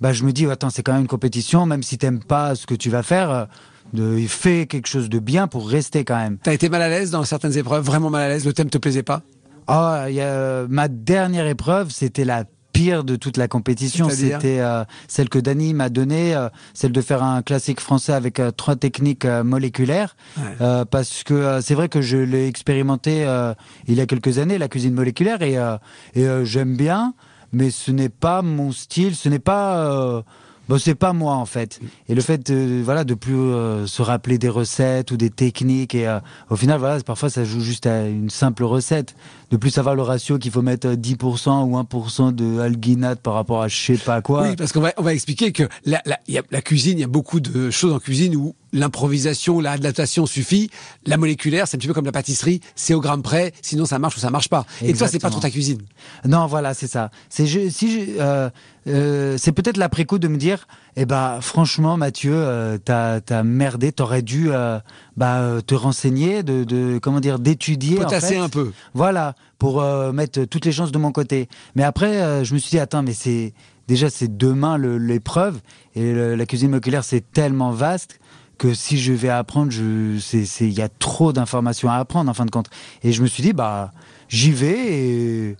bah 0.00 0.14
je 0.14 0.24
me 0.24 0.32
dis 0.32 0.46
attends, 0.46 0.70
c'est 0.70 0.82
quand 0.82 0.92
même 0.92 1.02
une 1.02 1.08
compétition. 1.08 1.66
Même 1.66 1.82
si 1.82 1.98
t'aimes 1.98 2.22
pas 2.24 2.54
ce 2.54 2.66
que 2.66 2.74
tu 2.74 2.88
vas 2.88 3.02
faire, 3.02 3.30
euh, 3.30 3.44
de, 3.92 4.18
fais 4.28 4.66
quelque 4.66 4.88
chose 4.88 5.08
de 5.08 5.18
bien 5.18 5.46
pour 5.46 5.68
rester 5.68 6.04
quand 6.04 6.16
même. 6.16 6.38
T'as 6.42 6.54
été 6.54 6.68
mal 6.68 6.82
à 6.82 6.88
l'aise 6.88 7.10
dans 7.10 7.24
certaines 7.24 7.56
épreuves, 7.56 7.84
vraiment 7.84 8.10
mal 8.10 8.22
à 8.22 8.28
l'aise. 8.28 8.44
Le 8.44 8.52
thème 8.52 8.70
te 8.70 8.78
plaisait 8.78 9.02
pas? 9.02 9.22
Ah, 9.66 10.06
y 10.10 10.20
a- 10.20 10.66
ma 10.68 10.88
dernière 10.88 11.46
épreuve, 11.46 11.90
c'était 11.90 12.24
la 12.24 12.44
pire 12.72 13.02
de 13.02 13.16
toute 13.16 13.36
la 13.36 13.48
compétition. 13.48 14.08
C'était 14.08 14.60
euh, 14.60 14.84
celle 15.08 15.28
que 15.28 15.38
Dany 15.38 15.74
m'a 15.74 15.88
donnée, 15.88 16.34
euh, 16.36 16.48
celle 16.74 16.92
de 16.92 17.00
faire 17.00 17.22
un 17.24 17.42
classique 17.42 17.80
français 17.80 18.12
avec 18.12 18.38
euh, 18.38 18.50
trois 18.50 18.76
techniques 18.76 19.24
euh, 19.24 19.42
moléculaires. 19.42 20.16
Ouais. 20.36 20.44
Euh, 20.60 20.84
parce 20.84 21.24
que 21.24 21.34
euh, 21.34 21.60
c'est 21.60 21.74
vrai 21.74 21.88
que 21.88 22.00
je 22.02 22.18
l'ai 22.18 22.46
expérimenté 22.46 23.24
euh, 23.26 23.52
il 23.88 23.94
y 23.94 24.00
a 24.00 24.06
quelques 24.06 24.38
années, 24.38 24.58
la 24.58 24.68
cuisine 24.68 24.94
moléculaire, 24.94 25.42
et, 25.42 25.58
euh, 25.58 25.76
et 26.14 26.24
euh, 26.28 26.44
j'aime 26.44 26.76
bien, 26.76 27.14
mais 27.52 27.70
ce 27.70 27.90
n'est 27.90 28.10
pas 28.10 28.42
mon 28.42 28.70
style, 28.70 29.16
ce 29.16 29.28
n'est 29.28 29.38
pas... 29.40 30.22
euh, 30.68 30.72
Bon, 30.74 30.78
c'est 30.78 30.94
pas 30.94 31.12
moi 31.12 31.34
en 31.34 31.46
fait. 31.46 31.80
Et 32.08 32.14
le 32.14 32.20
fait 32.20 32.50
de 32.50 32.82
voilà 32.82 33.04
de 33.04 33.14
plus 33.14 33.34
euh, 33.34 33.86
se 33.86 34.02
rappeler 34.02 34.38
des 34.38 34.48
recettes 34.48 35.10
ou 35.10 35.16
des 35.16 35.30
techniques 35.30 35.94
et 35.94 36.06
euh, 36.06 36.20
au 36.50 36.56
final 36.56 36.78
voilà 36.78 37.00
parfois 37.00 37.30
ça 37.30 37.44
joue 37.44 37.60
juste 37.60 37.86
à 37.86 38.06
une 38.06 38.30
simple 38.30 38.64
recette. 38.64 39.14
De 39.50 39.56
plus 39.56 39.70
savoir 39.70 39.94
le 39.94 40.02
ratio 40.02 40.36
qu'il 40.38 40.50
faut 40.50 40.60
mettre 40.60 40.88
euh, 40.88 40.96
10% 40.96 41.64
ou 41.64 41.78
1% 41.78 42.34
de 42.34 42.60
alginate 42.60 43.20
par 43.20 43.34
rapport 43.34 43.62
à 43.62 43.68
je 43.68 43.76
sais 43.76 43.96
pas 43.96 44.20
quoi. 44.20 44.42
Oui, 44.42 44.56
parce 44.56 44.72
qu'on 44.72 44.80
va, 44.80 44.92
on 44.98 45.02
va 45.02 45.14
expliquer 45.14 45.52
que 45.52 45.62
la, 45.86 46.02
la, 46.04 46.18
y 46.28 46.36
a, 46.36 46.42
la 46.50 46.60
cuisine, 46.60 46.98
il 46.98 47.00
y 47.00 47.04
a 47.04 47.08
beaucoup 47.08 47.40
de 47.40 47.70
choses 47.70 47.94
en 47.94 47.98
cuisine 47.98 48.36
où 48.36 48.54
l'improvisation, 48.72 49.60
l'adaptation 49.60 50.26
suffit. 50.26 50.70
La 51.06 51.16
moléculaire, 51.16 51.66
c'est 51.68 51.76
un 51.76 51.78
petit 51.78 51.86
peu 51.88 51.94
comme 51.94 52.04
la 52.06 52.12
pâtisserie, 52.12 52.60
c'est 52.74 52.94
au 52.94 53.00
gramme 53.00 53.22
près, 53.22 53.52
sinon 53.62 53.84
ça 53.86 53.98
marche 53.98 54.16
ou 54.16 54.20
ça 54.20 54.30
marche 54.30 54.48
pas. 54.48 54.64
Et 54.82 54.92
toi, 54.94 55.08
c'est 55.08 55.18
pas 55.18 55.30
trop 55.30 55.40
ta 55.40 55.50
cuisine. 55.50 55.82
Non, 56.24 56.46
voilà, 56.46 56.74
c'est 56.74 56.86
ça. 56.86 57.10
C'est 57.28 57.46
je- 57.46 57.68
si 57.68 57.90
je- 57.92 58.18
euh, 58.20 58.50
euh, 58.86 59.36
c'est 59.38 59.52
peut-être 59.52 59.76
l'après-coup 59.76 60.18
de 60.18 60.28
me 60.28 60.36
dire, 60.36 60.66
eh 60.96 61.04
ben 61.06 61.40
franchement, 61.40 61.96
Mathieu, 61.96 62.32
euh, 62.34 62.78
t'as 62.82 63.20
as 63.30 63.42
merdé, 63.42 63.92
t'aurais 63.92 64.22
dû 64.22 64.50
euh, 64.50 64.78
bah, 65.16 65.38
euh, 65.40 65.60
te 65.60 65.74
renseigner, 65.74 66.42
de, 66.42 66.64
de 66.64 66.98
comment 66.98 67.20
dire, 67.20 67.38
d'étudier. 67.38 67.98
en 67.98 68.02
Potasser 68.04 68.34
fait. 68.34 68.36
un 68.38 68.48
peu. 68.48 68.72
Voilà, 68.94 69.34
pour 69.58 69.80
euh, 69.82 70.12
mettre 70.12 70.44
toutes 70.44 70.64
les 70.64 70.72
chances 70.72 70.92
de 70.92 70.98
mon 70.98 71.12
côté. 71.12 71.48
Mais 71.74 71.82
après, 71.84 72.16
euh, 72.22 72.44
je 72.44 72.54
me 72.54 72.58
suis 72.58 72.70
dit, 72.70 72.78
attends, 72.78 73.02
mais 73.02 73.12
c'est 73.14 73.52
déjà 73.88 74.10
c'est 74.10 74.36
demain 74.36 74.76
l'épreuve 74.78 75.60
et 75.96 76.12
le- 76.12 76.34
la 76.36 76.44
cuisine 76.46 76.68
moléculaire 76.68 77.04
c'est 77.04 77.24
tellement 77.32 77.70
vaste 77.70 78.18
que 78.58 78.74
si 78.74 78.98
je 78.98 79.12
vais 79.12 79.28
apprendre, 79.28 79.70
je 79.70 80.18
c'est 80.20 80.66
il 80.66 80.72
y 80.72 80.82
a 80.82 80.88
trop 80.88 81.32
d'informations 81.32 81.88
à 81.88 81.94
apprendre 81.94 82.30
en 82.30 82.34
fin 82.34 82.44
de 82.44 82.50
compte. 82.50 82.68
Et 83.02 83.12
je 83.12 83.22
me 83.22 83.26
suis 83.26 83.42
dit, 83.42 83.52
bah 83.52 83.92
j'y 84.28 84.50
vais 84.50 84.92
et 84.92 85.56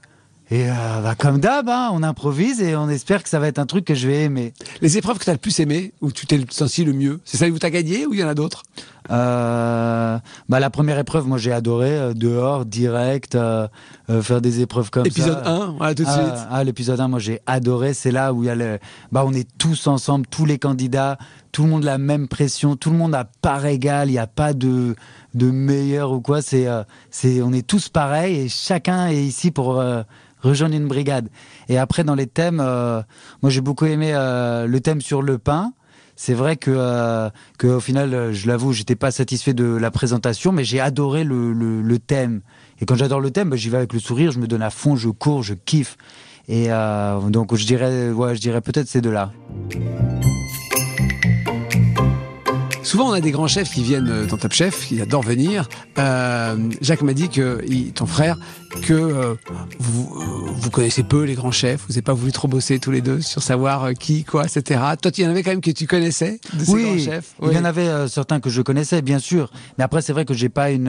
et 0.51 0.71
euh, 0.71 1.01
bah, 1.03 1.15
comme 1.15 1.41
d'hab, 1.41 1.69
hein, 1.69 1.91
on 1.93 2.03
improvise 2.03 2.63
et 2.63 2.75
on 2.75 2.89
espère 2.89 3.23
que 3.23 3.29
ça 3.29 3.39
va 3.39 3.49
être 3.49 3.59
un 3.59 3.67
truc 3.67 3.85
que 3.85 3.95
je 3.95 4.09
vais 4.09 4.25
aimer. 4.25 4.55
Les 4.81 4.97
épreuves 4.97 5.19
que 5.19 5.25
tu 5.25 5.31
as 5.31 5.35
le 5.35 5.39
plus 5.39 5.61
aimé, 5.61 5.93
où 6.01 6.11
tu 6.11 6.27
t'es 6.27 6.41
senti 6.51 6.85
le 6.85 6.95
mieux, 6.95 7.21
c'est 7.25 7.37
celle 7.37 7.53
où 7.53 7.59
tu 7.59 7.67
as 7.67 7.71
gagné 7.71 8.07
ou 8.07 8.15
il 8.15 8.21
y 8.21 8.25
en 8.25 8.29
a 8.29 8.35
d'autres? 8.35 8.63
Euh, 9.11 10.19
bah 10.49 10.61
la 10.61 10.71
première 10.71 10.99
épreuve, 10.99 11.27
moi 11.27 11.39
j'ai 11.39 11.53
adoré 11.53 11.91
euh, 11.99 12.15
dehors, 12.15 12.65
direct, 12.67 13.35
euh, 13.35 13.67
euh, 14.11 14.23
faire 14.23 14.41
des 14.41 14.61
épreuves 14.61 14.91
comme 14.91 15.07
Épisode 15.07 15.43
ça. 15.45 15.51
1, 15.51 15.67
voilà, 15.79 15.95
tout 15.95 16.03
de 16.05 16.09
Ah, 16.09 16.13
suite. 16.13 16.47
ah, 16.51 16.65
l'épisode 16.65 17.01
1, 17.01 17.09
moi 17.09 17.19
j'ai 17.19 17.41
adoré. 17.47 17.95
C'est 17.95 18.11
là 18.11 18.33
où 18.33 18.43
il 18.43 18.47
y 18.47 18.51
a 18.51 18.55
le, 18.55 18.79
bah, 19.13 19.25
on 19.27 19.33
est 19.33 19.49
tous 19.59 19.87
ensemble, 19.87 20.27
tous 20.27 20.45
les 20.45 20.59
candidats, 20.59 21.19
tout 21.53 21.63
le 21.63 21.69
monde 21.71 21.85
la 21.85 21.99
même 21.99 22.29
pression, 22.29 22.77
tout 22.77 22.91
le 22.91 22.97
monde 22.97 23.15
à 23.15 23.25
part 23.25 23.65
égale. 23.67 24.09
Il 24.09 24.13
n'y 24.13 24.19
a 24.19 24.27
pas 24.27 24.53
de, 24.53 24.95
de 25.35 25.51
meilleur 25.51 26.13
ou 26.13 26.21
quoi. 26.21 26.43
C'est, 26.43 26.67
euh, 26.67 26.83
c'est, 27.11 27.41
on 27.43 27.53
est 27.53 27.67
tous 27.67 27.89
pareils 27.89 28.37
et 28.37 28.49
chacun 28.49 29.09
est 29.09 29.23
ici 29.23 29.51
pour 29.51 29.81
euh, 29.81 30.03
rejoindre 30.43 30.75
une 30.75 30.87
brigade. 30.89 31.29
Et 31.69 31.79
après, 31.79 32.05
dans 32.05 32.15
les 32.15 32.27
thèmes, 32.27 32.61
euh, 32.63 33.03
moi 33.43 33.51
j'ai 33.51 33.61
beaucoup 33.63 33.87
aimé 33.87 34.13
euh, 34.15 34.67
le 34.67 34.81
thème 34.81 35.01
sur 35.01 35.23
le 35.23 35.39
pain. 35.39 35.73
C'est 36.21 36.35
vrai 36.35 36.57
que, 36.57 36.73
euh, 36.75 37.31
que 37.59 37.69
au 37.69 37.79
final, 37.79 38.13
euh, 38.13 38.33
je 38.33 38.49
l'avoue, 38.49 38.73
j'étais 38.73 38.97
pas 38.97 39.13
satisfait 39.13 39.55
de 39.55 39.65
la 39.65 39.93
présentation, 39.93 40.51
mais 40.51 40.65
j'ai 40.65 40.81
adoré 40.81 41.23
le, 41.23 41.53
le, 41.53 41.99
thème. 42.01 42.41
Et 42.81 42.87
quand 42.87 42.97
j'adore 42.97 43.21
le 43.21 43.31
thème, 43.31 43.51
bah, 43.51 43.57
j'y 43.57 43.69
vais 43.71 43.77
avec 43.77 43.93
le 43.93 44.01
sourire, 44.01 44.33
je 44.33 44.41
me 44.41 44.49
donne 44.49 44.63
à 44.63 44.71
fond, 44.71 44.97
je 44.97 45.11
cours, 45.11 45.45
je 45.45 45.55
kiffe. 45.55 45.97
Et 46.49 46.73
euh, 46.73 47.21
donc 47.31 47.55
je 47.55 47.65
dirais, 47.65 48.11
ouais, 48.11 48.35
je 48.35 48.41
dirais 48.41 48.61
peut-être 48.61 48.89
ces 48.89 49.01
deux-là. 49.01 49.31
Souvent, 52.89 53.11
on 53.11 53.13
a 53.13 53.21
des 53.21 53.33
grands 53.33 53.49
chefs 53.49 53.71
qui 53.71 53.83
viennent 53.83 54.09
euh, 54.09 54.25
dans 54.25 54.39
Top 54.39 54.55
Chef, 54.55 54.87
qui 54.87 54.99
adorent 55.03 55.23
venir. 55.23 55.69
Euh, 55.99 56.57
Jacques 56.81 57.03
m'a 57.03 57.13
dit 57.13 57.29
que 57.29 57.63
il- 57.69 57.93
ton 57.93 58.07
frère 58.07 58.39
que 58.83 58.95
euh, 58.95 59.35
vous, 59.79 60.09
vous 60.57 60.71
connaissez 60.71 61.03
peu 61.03 61.25
les 61.25 61.35
grands 61.35 61.51
chefs, 61.51 61.83
vous 61.83 61.93
n'avez 61.93 62.03
pas 62.03 62.15
voulu 62.15 62.33
trop 62.33 62.49
bosser 62.49 62.79
tous 62.79 62.91
les 62.91 63.03
deux 63.03 63.21
sur 63.21 63.43
savoir 63.43 63.93
qui, 63.93 64.25
quoi, 64.25 64.47
etc. 64.47 64.81
Toi, 65.03 65.11
il 65.19 65.25
y 65.25 65.27
en 65.27 65.31
avait 65.31 65.43
quand 65.43 65.51
même 65.51 65.61
que 65.61 65.71
tu 65.71 65.87
connaissais 65.87 66.41
de 66.55 66.65
ces 66.65 66.73
grands 66.73 66.75
Oui, 66.93 67.05
chefs. 67.05 67.35
il 67.43 67.53
y 67.53 67.59
en 67.59 67.65
avait 67.67 67.89
euh, 67.89 68.09
certains 68.09 68.41
que 68.41 68.49
je 68.49 68.63
connaissais, 68.63 69.03
bien 69.03 69.19
sûr. 69.19 69.51
Mais 69.77 69.85
après, 69.85 70.01
c'est 70.01 70.15
vrai 70.15 70.25
que 70.25 70.33
j'ai 70.33 70.49
pas 70.49 70.71
une 70.71 70.89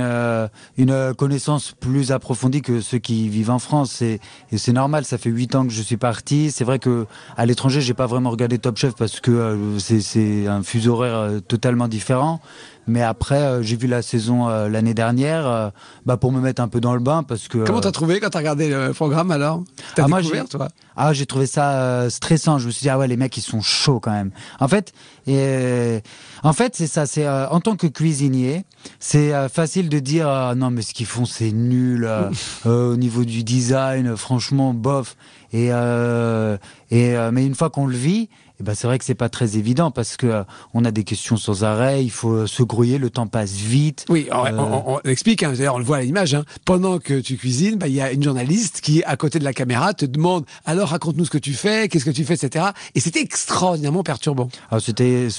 une 0.77 1.13
connaissance 1.17 1.73
plus 1.77 2.13
approfondie 2.13 2.61
que 2.61 2.79
ceux 2.79 2.99
qui 2.99 3.27
vivent 3.27 3.49
en 3.51 3.59
France. 3.59 4.01
Et, 4.01 4.21
et 4.53 4.57
c'est 4.57 4.71
normal. 4.73 5.03
Ça 5.03 5.17
fait 5.17 5.29
huit 5.29 5.53
ans 5.55 5.65
que 5.67 5.73
je 5.73 5.81
suis 5.81 5.97
parti. 5.97 6.49
C'est 6.51 6.63
vrai 6.63 6.79
que 6.79 7.07
à 7.35 7.45
l'étranger, 7.45 7.81
j'ai 7.81 7.93
pas 7.93 8.07
vraiment 8.07 8.29
regardé 8.29 8.57
Top 8.57 8.77
Chef 8.77 8.93
parce 8.95 9.19
que 9.19 9.57
c'est 9.79 10.47
un 10.47 10.63
fuseau 10.63 10.93
horaire 10.93 11.41
totalement 11.47 11.88
différent. 11.89 12.39
Mais 12.87 13.03
après, 13.03 13.35
euh, 13.39 13.61
j'ai 13.61 13.75
vu 13.75 13.85
la 13.85 14.01
saison 14.01 14.49
euh, 14.49 14.67
l'année 14.67 14.95
dernière, 14.95 15.45
euh, 15.47 15.69
bah 16.07 16.17
pour 16.17 16.31
me 16.31 16.39
mettre 16.41 16.59
un 16.61 16.67
peu 16.67 16.79
dans 16.81 16.93
le 16.95 16.99
bain 16.99 17.21
parce 17.21 17.47
que. 17.47 17.59
Comment 17.59 17.81
t'as 17.81 17.91
trouvé 17.91 18.19
quand 18.19 18.29
t'as 18.31 18.39
regardé 18.39 18.69
le 18.69 18.93
programme 18.93 19.29
alors 19.29 19.63
T'as 19.95 20.05
Ah, 20.05 20.07
moi, 20.07 20.21
découvert 20.21 20.43
j'ai- 20.43 20.49
toi? 20.57 20.69
Ah, 20.95 21.13
j'ai 21.13 21.25
trouvé 21.27 21.45
ça 21.45 22.09
stressant. 22.09 22.57
Je 22.57 22.65
me 22.67 22.71
suis 22.71 22.81
dit, 22.83 22.89
ah 22.89 22.97
ouais, 22.97 23.07
les 23.07 23.15
mecs, 23.17 23.35
ils 23.37 23.41
sont 23.41 23.61
chauds 23.61 23.99
quand 23.99 24.11
même. 24.11 24.31
En 24.59 24.67
fait, 24.67 24.91
Et 25.29 26.01
en 26.43 26.53
fait, 26.53 26.75
c'est 26.75 26.87
ça. 26.87 27.05
C'est 27.05 27.25
euh, 27.25 27.47
en 27.49 27.59
tant 27.59 27.75
que 27.75 27.85
cuisinier, 27.85 28.65
c'est 28.99 29.33
euh, 29.33 29.47
facile 29.47 29.87
de 29.89 29.99
dire 29.99 30.55
non 30.55 30.71
mais 30.71 30.81
ce 30.81 30.93
qu'ils 30.93 31.05
font 31.05 31.25
c'est 31.25 31.51
nul 31.51 32.05
euh, 32.05 32.29
euh, 32.65 32.93
au 32.93 32.97
niveau 32.97 33.23
du 33.23 33.43
design. 33.43 34.17
Franchement, 34.17 34.73
bof. 34.73 35.15
Et, 35.51 35.69
euh, 35.71 36.57
et 36.91 37.15
mais 37.31 37.45
une 37.45 37.55
fois 37.55 37.69
qu'on 37.71 37.87
le 37.87 37.95
vit, 37.95 38.29
eh 38.59 38.63
ben 38.63 38.75
c'est 38.75 38.87
vrai 38.87 38.99
que 38.99 39.05
c'est 39.05 39.15
pas 39.15 39.29
très 39.29 39.55
évident 39.57 39.89
parce 39.89 40.17
que 40.17 40.27
euh, 40.27 40.43
on 40.73 40.83
a 40.83 40.91
des 40.91 41.05
questions 41.05 41.37
sans 41.37 41.63
arrêt, 41.63 42.03
il 42.03 42.11
faut 42.11 42.31
euh, 42.31 42.47
se 42.47 42.61
grouiller, 42.61 42.97
le 42.97 43.09
temps 43.09 43.27
passe 43.27 43.53
vite. 43.53 44.05
Oui, 44.09 44.27
on, 44.31 44.45
euh... 44.45 44.51
on, 44.57 44.99
on 45.05 45.09
explique, 45.09 45.43
hein, 45.43 45.53
d'ailleurs 45.53 45.75
on 45.75 45.79
le 45.79 45.85
voit 45.85 45.97
à 45.97 46.01
l'image, 46.01 46.33
hein. 46.33 46.43
pendant 46.65 46.99
que 46.99 47.21
tu 47.21 47.37
cuisines, 47.37 47.77
bah, 47.77 47.87
il 47.87 47.93
y 47.93 48.01
a 48.01 48.11
une 48.11 48.21
journaliste 48.21 48.81
qui, 48.81 49.01
à 49.05 49.15
côté 49.15 49.39
de 49.39 49.45
la 49.45 49.53
caméra, 49.53 49.93
te 49.93 50.05
demande 50.05 50.45
alors 50.65 50.89
raconte-nous 50.89 51.25
ce 51.25 51.29
que 51.29 51.37
tu 51.37 51.53
fais, 51.53 51.87
qu'est-ce 51.87 52.03
que 52.03 52.09
tu 52.09 52.25
fais, 52.25 52.33
etc. 52.33 52.65
Et 52.95 52.99
c'était 52.99 53.21
extraordinairement 53.21 54.03
perturbant. 54.03 54.49
Ah, 54.71 54.81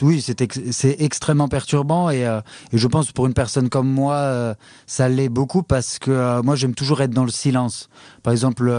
oui, 0.03 0.23
c'est 0.23 1.01
extrêmement 1.01 1.49
perturbant 1.49 2.11
et, 2.11 2.27
euh, 2.27 2.41
je 2.73 2.87
pense 2.87 3.13
pour 3.13 3.27
une 3.27 3.35
personne 3.35 3.69
comme 3.69 3.89
moi, 3.89 4.15
euh, 4.15 4.55
ça 4.87 5.09
l'est 5.09 5.29
beaucoup 5.29 5.63
parce 5.63 5.99
que 5.99 6.41
moi 6.43 6.57
j'aime 6.57 6.75
toujours 6.75 7.01
être 7.01 7.13
dans 7.13 7.25
le 7.25 7.31
silence. 7.31 7.89
Par 8.23 8.33
exemple, 8.33 8.73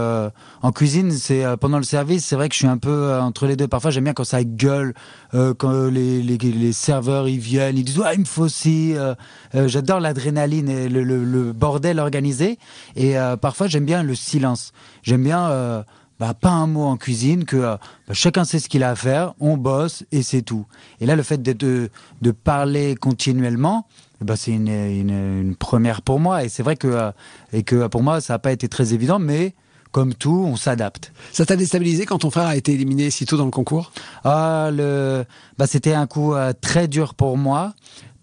en 0.62 0.72
cuisine, 0.72 1.10
c'est 1.10 1.44
pendant 1.58 1.78
le 1.78 1.84
service, 1.84 2.24
c'est 2.24 2.36
vrai 2.36 2.48
que 2.48 2.54
je 2.54 2.60
suis 2.60 2.68
un 2.68 2.78
peu 2.78 3.14
entre 3.18 3.46
les 3.46 3.56
deux. 3.56 3.68
Parfois 3.68 3.90
j'aime 3.90 4.04
bien 4.04 4.12
quand 4.12 4.24
ça 4.24 4.44
gueule 4.44 4.94
euh, 5.34 5.54
quand 5.54 5.86
les, 5.86 6.72
serveurs 6.72 7.28
ils 7.28 7.38
viennent, 7.38 7.76
ils 7.76 7.84
disent 7.84 7.98
ouais, 7.98 8.14
il 8.14 8.20
me 8.20 8.24
faut. 8.24 8.48
Euh, 8.66 9.14
euh, 9.54 9.68
J'adore 9.68 10.00
l'adrénaline 10.00 10.68
et 10.68 10.88
le, 10.88 11.52
bordel 11.52 11.98
organisé. 11.98 12.58
Et 12.96 13.18
euh, 13.18 13.36
parfois 13.36 13.66
j'aime 13.66 13.84
bien 13.84 14.02
le 14.02 14.14
silence. 14.14 14.72
J'aime 15.02 15.24
bien 15.24 15.50
euh, 15.50 15.82
bah, 16.22 16.34
pas 16.34 16.50
un 16.50 16.68
mot 16.68 16.84
en 16.84 16.96
cuisine, 16.96 17.44
que 17.44 17.56
bah, 17.56 17.80
chacun 18.12 18.44
sait 18.44 18.60
ce 18.60 18.68
qu'il 18.68 18.84
a 18.84 18.90
à 18.90 18.94
faire, 18.94 19.34
on 19.40 19.56
bosse 19.56 20.04
et 20.12 20.22
c'est 20.22 20.42
tout. 20.42 20.66
Et 21.00 21.06
là 21.06 21.16
le 21.16 21.24
fait 21.24 21.42
de, 21.42 21.90
de, 22.20 22.30
parler 22.30 22.94
continuellement. 22.94 23.88
Bah, 24.20 24.36
c'est 24.36 24.52
une, 24.52 24.68
une, 24.68 25.40
une, 25.40 25.56
première 25.56 26.00
pour 26.00 26.20
moi 26.20 26.44
et 26.44 26.48
c'est 26.48 26.62
vrai 26.62 26.76
que 26.76 27.10
et 27.52 27.64
que 27.64 27.88
pour 27.88 28.04
moi 28.04 28.20
ça 28.20 28.34
n'a 28.34 28.38
pas 28.38 28.52
été 28.52 28.68
très 28.68 28.94
évident 28.94 29.18
mais 29.18 29.56
comme 29.90 30.14
tout, 30.14 30.44
on 30.46 30.54
s'adapte. 30.54 31.12
Ça 31.32 31.44
t'a 31.44 31.56
déstabilisé 31.56 32.06
quand 32.06 32.18
ton 32.18 32.30
frère 32.30 32.46
a 32.46 32.54
été 32.56 32.72
éliminé 32.72 33.10
si 33.10 33.26
tôt 33.26 33.36
dans 33.36 33.44
le 33.44 33.50
concours? 33.50 33.90
Ah, 34.22 34.70
le, 34.72 35.24
bah, 35.58 35.66
c'était 35.66 35.94
un 35.94 36.06
coup 36.06 36.34
euh, 36.34 36.52
très 36.60 36.86
dur 36.86 37.14
pour 37.14 37.36
moi 37.36 37.74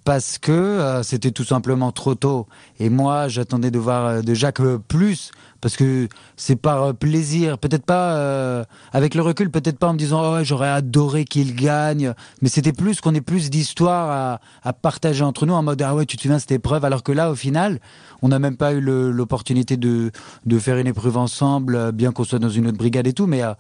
parce 0.03 0.39
que 0.39 0.51
euh, 0.51 1.03
c'était 1.03 1.32
tout 1.32 1.44
simplement 1.44 1.91
trop 1.91 2.15
tôt. 2.15 2.48
Et 2.79 2.89
moi, 2.89 3.27
j'attendais 3.27 3.70
de 3.70 3.77
voir 3.77 4.06
euh, 4.06 4.22
de 4.22 4.34
Jacques 4.34 4.62
plus 4.88 5.32
parce 5.61 5.75
que 5.75 6.07
c'est 6.35 6.55
par 6.55 6.95
plaisir, 6.95 7.57
peut-être 7.57 7.85
pas 7.85 8.13
euh, 8.13 8.63
avec 8.93 9.15
le 9.15 9.21
recul, 9.21 9.49
peut-être 9.51 9.77
pas 9.77 9.87
en 9.87 9.93
me 9.93 9.97
disant 9.97 10.21
oh, 10.23 10.43
j'aurais 10.43 10.69
adoré 10.69 11.25
qu'il 11.25 11.55
gagne, 11.55 12.13
mais 12.41 12.49
c'était 12.49 12.73
plus 12.73 13.01
qu'on 13.01 13.13
ait 13.15 13.21
plus 13.21 13.49
d'histoires 13.49 14.39
à, 14.63 14.73
partager 14.73 15.23
entre 15.23 15.45
nous 15.45 15.53
en 15.53 15.63
mode 15.63 15.81
ah 15.81 15.95
ouais 15.95 16.05
tu 16.05 16.17
te 16.17 16.21
souviens 16.21 16.39
cette 16.39 16.51
épreuve, 16.51 16.85
alors 16.85 17.03
que 17.03 17.11
là 17.11 17.31
au 17.31 17.35
final 17.35 17.79
on 18.21 18.29
n'a 18.29 18.39
même 18.39 18.57
pas 18.57 18.73
eu 18.73 18.81
l'opportunité 18.81 19.77
de, 19.77 20.11
faire 20.59 20.77
une 20.77 20.87
épreuve 20.87 21.17
ensemble, 21.17 21.91
bien 21.91 22.11
qu'on 22.11 22.23
soit 22.23 22.39
dans 22.39 22.49
une 22.49 22.67
autre 22.67 22.77
brigade 22.77 23.07
et 23.07 23.13
tout, 23.13 23.27
mais 23.27 23.43
euh, 23.43 23.53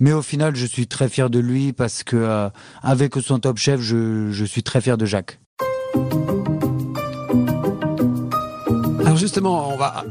mais 0.00 0.12
au 0.12 0.22
final 0.22 0.56
je 0.56 0.66
suis 0.66 0.86
très 0.86 1.08
fier 1.08 1.30
de 1.30 1.38
lui 1.38 1.72
parce 1.72 2.02
que 2.02 2.16
euh, 2.16 2.48
avec 2.82 3.14
son 3.16 3.38
top 3.38 3.58
chef 3.58 3.80
je, 3.80 4.30
je 4.30 4.44
suis 4.44 4.62
très 4.62 4.80
fier 4.80 4.96
de 4.96 5.06
Jacques. 5.06 5.38
Alors 9.16 9.22
justement, 9.22 9.72
on 9.72 9.78
va, 9.78 10.04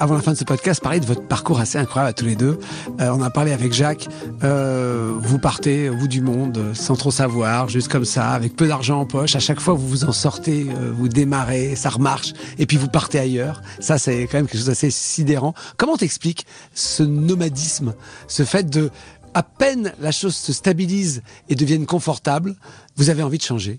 avant 0.00 0.16
la 0.16 0.20
fin 0.20 0.32
de 0.32 0.36
ce 0.36 0.42
podcast, 0.42 0.82
parler 0.82 0.98
de 0.98 1.06
votre 1.06 1.22
parcours 1.22 1.60
assez 1.60 1.78
incroyable 1.78 2.10
à 2.10 2.12
tous 2.12 2.24
les 2.24 2.34
deux. 2.34 2.58
Euh, 2.98 3.10
on 3.10 3.22
a 3.22 3.30
parlé 3.30 3.52
avec 3.52 3.72
Jacques. 3.72 4.08
Euh, 4.42 5.12
vous 5.16 5.38
partez 5.38 5.88
au 5.88 5.94
bout 5.94 6.08
du 6.08 6.20
monde 6.20 6.74
sans 6.74 6.96
trop 6.96 7.12
savoir, 7.12 7.68
juste 7.68 7.86
comme 7.86 8.04
ça, 8.04 8.30
avec 8.30 8.56
peu 8.56 8.66
d'argent 8.66 8.98
en 8.98 9.06
poche. 9.06 9.36
À 9.36 9.38
chaque 9.38 9.60
fois, 9.60 9.74
vous 9.74 9.86
vous 9.86 10.04
en 10.06 10.10
sortez, 10.10 10.66
euh, 10.70 10.90
vous 10.92 11.08
démarrez, 11.08 11.76
ça 11.76 11.88
remarche, 11.88 12.32
et 12.58 12.66
puis 12.66 12.76
vous 12.76 12.88
partez 12.88 13.20
ailleurs. 13.20 13.62
Ça, 13.78 13.96
c'est 13.96 14.22
quand 14.22 14.38
même 14.38 14.48
quelque 14.48 14.58
chose 14.58 14.66
d'assez 14.66 14.90
sidérant. 14.90 15.54
Comment 15.76 15.96
t'expliques 15.96 16.44
ce 16.74 17.04
nomadisme, 17.04 17.94
ce 18.26 18.42
fait 18.42 18.68
de, 18.68 18.90
à 19.34 19.44
peine 19.44 19.92
la 20.00 20.10
chose 20.10 20.34
se 20.34 20.52
stabilise 20.52 21.22
et 21.48 21.54
devienne 21.54 21.86
confortable, 21.86 22.56
vous 22.96 23.08
avez 23.08 23.22
envie 23.22 23.38
de 23.38 23.44
changer? 23.44 23.78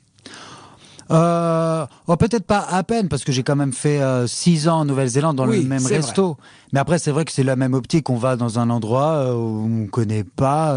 Euh, 1.12 1.86
oh, 2.08 2.16
peut-être 2.18 2.46
pas 2.46 2.66
à 2.70 2.84
peine 2.84 3.10
parce 3.10 3.24
que 3.24 3.32
j'ai 3.32 3.44
quand 3.44 3.56
même 3.56 3.74
fait 3.74 4.02
euh, 4.02 4.28
six 4.28 4.68
ans 4.68 4.80
en 4.80 4.86
Nouvelle-Zélande 4.86 5.36
dans 5.36 5.48
oui, 5.48 5.64
le 5.64 5.68
même 5.68 5.86
resto. 5.86 6.28
Vrai. 6.28 6.36
Mais 6.74 6.80
après, 6.80 7.00
c'est 7.00 7.12
vrai 7.12 7.26
que 7.26 7.32
c'est 7.32 7.44
la 7.44 7.56
même 7.56 7.74
optique. 7.74 8.10
On 8.10 8.18
va 8.18 8.36
dans 8.36 8.60
un 8.60 8.70
endroit 8.70 9.14
euh, 9.14 9.34
où 9.34 9.84
on 9.84 9.88
connaît 9.88 10.24
pas. 10.24 10.74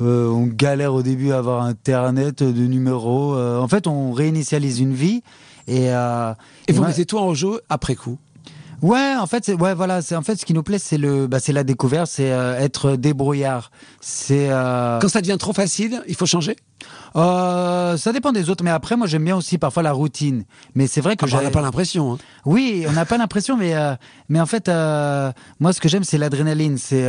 Euh, 0.00 0.28
on 0.28 0.46
galère 0.46 0.94
au 0.94 1.02
début 1.02 1.32
à 1.32 1.38
avoir 1.38 1.62
internet 1.64 2.42
de 2.42 2.66
numéros. 2.66 3.36
en 3.36 3.66
fait, 3.66 3.88
on 3.88 4.12
réinitialise 4.12 4.78
une 4.78 4.94
vie 4.94 5.22
et. 5.66 5.86
et, 5.86 6.32
et 6.68 6.72
vous 6.72 6.84
mettez 6.84 7.04
tout 7.04 7.18
en 7.18 7.34
jeu 7.34 7.60
après 7.68 7.96
coup? 7.96 8.18
Ouais, 8.82 9.14
en 9.18 9.26
fait, 9.26 9.48
ouais, 9.48 9.74
voilà, 9.74 10.02
c'est 10.02 10.14
en 10.14 10.22
fait 10.22 10.36
ce 10.36 10.46
qui 10.46 10.54
nous 10.54 10.62
plaît, 10.62 10.78
c'est 10.78 10.98
le, 10.98 11.26
bah, 11.26 11.40
c'est 11.40 11.52
la 11.52 11.64
découverte, 11.64 12.08
c'est 12.10 12.30
euh, 12.30 12.58
être 12.58 12.96
débrouillard. 12.96 13.70
C'est 14.00 14.50
euh... 14.50 14.98
quand 15.00 15.08
ça 15.08 15.20
devient 15.20 15.36
trop 15.38 15.52
facile, 15.52 16.02
il 16.06 16.14
faut 16.14 16.26
changer? 16.26 16.56
Euh, 17.16 17.96
ça 17.96 18.12
dépend 18.12 18.30
des 18.30 18.50
autres, 18.50 18.62
mais 18.62 18.70
après, 18.70 18.96
moi, 18.96 19.08
j'aime 19.08 19.24
bien 19.24 19.36
aussi 19.36 19.58
parfois 19.58 19.82
la 19.82 19.92
routine. 19.92 20.44
Mais 20.74 20.86
c'est 20.86 21.00
vrai 21.00 21.16
que 21.16 21.26
ah, 21.26 21.38
on 21.38 21.42
n'a 21.42 21.50
pas 21.50 21.60
l'impression. 21.60 22.12
Hein. 22.12 22.18
Oui, 22.44 22.86
on 22.88 22.92
n'a 22.92 23.04
pas 23.04 23.18
l'impression, 23.18 23.56
mais 23.56 23.74
mais 24.28 24.40
en 24.40 24.46
fait, 24.46 24.68
moi, 24.68 25.72
ce 25.72 25.80
que 25.80 25.88
j'aime, 25.88 26.04
c'est 26.04 26.18
l'adrénaline. 26.18 26.78
C'est, 26.78 27.06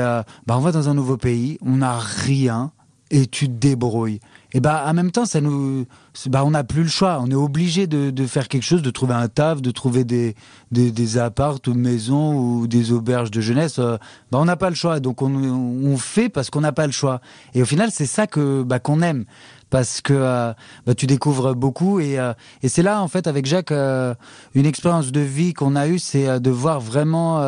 bah, 0.47 0.57
on 0.57 0.59
va 0.59 0.71
dans 0.71 0.89
un 0.89 0.95
nouveau 0.95 1.17
pays, 1.17 1.59
on 1.61 1.77
n'a 1.77 1.99
rien 1.99 2.71
et 3.11 3.27
tu 3.27 3.47
te 3.47 3.53
débrouilles. 3.53 4.19
Et 4.53 4.59
bah 4.59 4.83
en 4.87 4.93
même 4.93 5.11
temps, 5.11 5.25
ça 5.25 5.41
nous, 5.41 5.85
bah 6.25 6.43
on 6.43 6.51
n'a 6.51 6.63
plus 6.63 6.83
le 6.83 6.89
choix. 6.89 7.19
On 7.21 7.29
est 7.29 7.35
obligé 7.35 7.85
de, 7.85 8.09
de, 8.09 8.25
faire 8.25 8.47
quelque 8.47 8.63
chose, 8.63 8.81
de 8.81 8.89
trouver 8.89 9.13
un 9.13 9.27
taf, 9.27 9.61
de 9.61 9.69
trouver 9.69 10.03
des 10.03 10.35
des, 10.71 10.91
des 10.91 11.17
appartes 11.19 11.67
ou 11.67 11.75
maisons 11.75 12.35
ou 12.35 12.67
des 12.67 12.91
auberges 12.91 13.29
de 13.29 13.41
jeunesse. 13.41 13.77
Euh, 13.77 13.97
bah 14.31 14.39
on 14.39 14.45
n'a 14.45 14.55
pas 14.55 14.69
le 14.69 14.75
choix, 14.75 14.99
donc 14.99 15.21
on, 15.21 15.31
on 15.31 15.97
fait 15.97 16.29
parce 16.29 16.49
qu'on 16.49 16.61
n'a 16.61 16.71
pas 16.71 16.87
le 16.87 16.91
choix. 16.91 17.21
Et 17.53 17.61
au 17.61 17.65
final, 17.65 17.89
c'est 17.91 18.07
ça 18.07 18.25
que 18.25 18.63
bah 18.63 18.79
qu'on 18.79 19.01
aime 19.01 19.25
parce 19.69 20.01
que 20.01 20.13
euh, 20.13 20.53
bah, 20.85 20.95
tu 20.95 21.07
découvres 21.07 21.55
beaucoup 21.55 21.99
et, 21.99 22.19
euh, 22.19 22.33
et 22.63 22.69
c'est 22.69 22.83
là 22.83 23.01
en 23.01 23.07
fait 23.07 23.27
avec 23.27 23.45
Jacques 23.45 23.71
euh, 23.71 24.13
une 24.55 24.65
expérience 24.65 25.11
de 25.11 25.19
vie 25.19 25.53
qu'on 25.53 25.75
a 25.75 25.87
eue, 25.87 25.99
c'est 25.99 26.39
de 26.39 26.49
voir 26.49 26.79
vraiment 26.79 27.39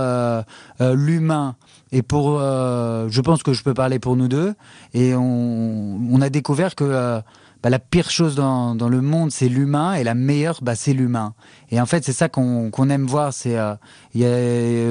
l'humain. 0.79 1.55
Et 1.91 2.01
pour, 2.01 2.39
je 2.39 3.21
pense 3.21 3.43
que 3.43 3.53
je 3.53 3.63
peux 3.63 3.73
parler 3.73 3.99
pour 3.99 4.15
nous 4.15 4.27
deux. 4.27 4.53
Et 4.93 5.13
on, 5.15 6.21
a 6.21 6.29
découvert 6.29 6.75
que 6.75 7.21
bah, 7.63 7.69
la 7.69 7.77
pire 7.77 8.09
chose 8.09 8.35
dans, 8.35 8.73
dans 8.73 8.89
le 8.89 9.01
monde, 9.01 9.31
c'est 9.31 9.47
l'humain, 9.47 9.93
et 9.93 10.03
la 10.03 10.15
meilleure, 10.15 10.59
bah, 10.63 10.73
c'est 10.73 10.93
l'humain. 10.93 11.35
Et 11.69 11.79
en 11.79 11.85
fait, 11.85 12.03
c'est 12.03 12.13
ça 12.13 12.27
qu'on 12.27 12.71
qu 12.71 12.89
aime 12.89 13.05
voir. 13.05 13.33
C'est, 13.33 13.55
euh, 13.57 13.75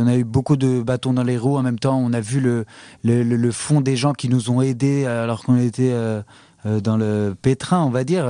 on 0.00 0.06
a 0.06 0.16
eu 0.16 0.24
beaucoup 0.24 0.56
de 0.56 0.80
bâtons 0.80 1.12
dans 1.12 1.24
les 1.24 1.36
roues. 1.36 1.56
En 1.56 1.62
même 1.62 1.80
temps, 1.80 1.98
on 1.98 2.12
a 2.12 2.20
vu 2.20 2.40
le, 2.40 2.64
le, 3.02 3.50
fond 3.50 3.80
des 3.80 3.96
gens 3.96 4.12
qui 4.12 4.28
nous 4.28 4.50
ont 4.50 4.62
aidés 4.62 5.04
alors 5.04 5.42
qu'on 5.42 5.58
était 5.58 5.92
dans 6.64 6.96
le 6.96 7.34
pétrin, 7.40 7.82
on 7.84 7.90
va 7.90 8.04
dire. 8.04 8.28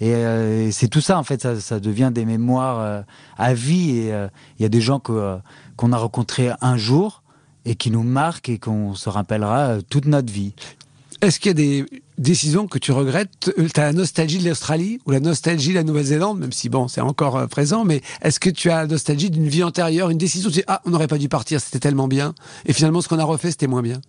Et, 0.00 0.06
et 0.06 0.70
c'est 0.72 0.88
tout 0.88 1.00
ça, 1.00 1.18
en 1.18 1.24
fait, 1.24 1.42
ça, 1.42 1.60
ça 1.60 1.80
devient 1.80 2.10
des 2.12 2.24
mémoires 2.24 3.04
à 3.38 3.54
vie. 3.54 3.98
Et 3.98 4.28
il 4.58 4.62
y 4.62 4.64
a 4.64 4.68
des 4.68 4.80
gens 4.80 5.00
que, 5.00 5.38
qu'on 5.76 5.92
a 5.92 5.96
rencontrés 5.96 6.50
un 6.60 6.76
jour 6.76 7.22
et 7.64 7.74
qui 7.74 7.90
nous 7.90 8.02
marquent 8.02 8.48
et 8.48 8.58
qu'on 8.58 8.94
se 8.94 9.08
rappellera 9.08 9.78
toute 9.88 10.06
notre 10.06 10.32
vie. 10.32 10.54
Est-ce 11.22 11.40
qu'il 11.40 11.48
y 11.48 11.50
a 11.50 11.54
des 11.54 11.86
décisions 12.18 12.66
que 12.66 12.78
tu 12.78 12.92
regrettes? 12.92 13.50
Tu 13.56 13.80
as 13.80 13.84
la 13.84 13.92
nostalgie 13.92 14.38
de 14.38 14.48
l'Australie 14.48 15.00
ou 15.06 15.10
la 15.10 15.20
nostalgie 15.20 15.70
de 15.70 15.74
la 15.74 15.82
Nouvelle-Zélande, 15.82 16.38
même 16.38 16.52
si 16.52 16.68
bon, 16.68 16.88
c'est 16.88 17.00
encore 17.00 17.36
euh, 17.36 17.46
présent, 17.46 17.84
mais 17.84 18.02
est-ce 18.20 18.38
que 18.38 18.50
tu 18.50 18.70
as 18.70 18.82
la 18.82 18.86
nostalgie 18.86 19.30
d'une 19.30 19.48
vie 19.48 19.62
antérieure, 19.62 20.10
une 20.10 20.18
décision 20.18 20.48
où 20.48 20.52
tu 20.52 20.58
dis 20.58 20.64
Ah, 20.66 20.82
on 20.84 20.90
n'aurait 20.90 21.06
pas 21.08 21.18
dû 21.18 21.28
partir, 21.28 21.60
c'était 21.60 21.78
tellement 21.78 22.06
bien, 22.06 22.34
et 22.66 22.72
finalement 22.72 23.00
ce 23.00 23.08
qu'on 23.08 23.18
a 23.18 23.24
refait, 23.24 23.50
c'était 23.50 23.66
moins 23.66 23.82
bien? 23.82 24.00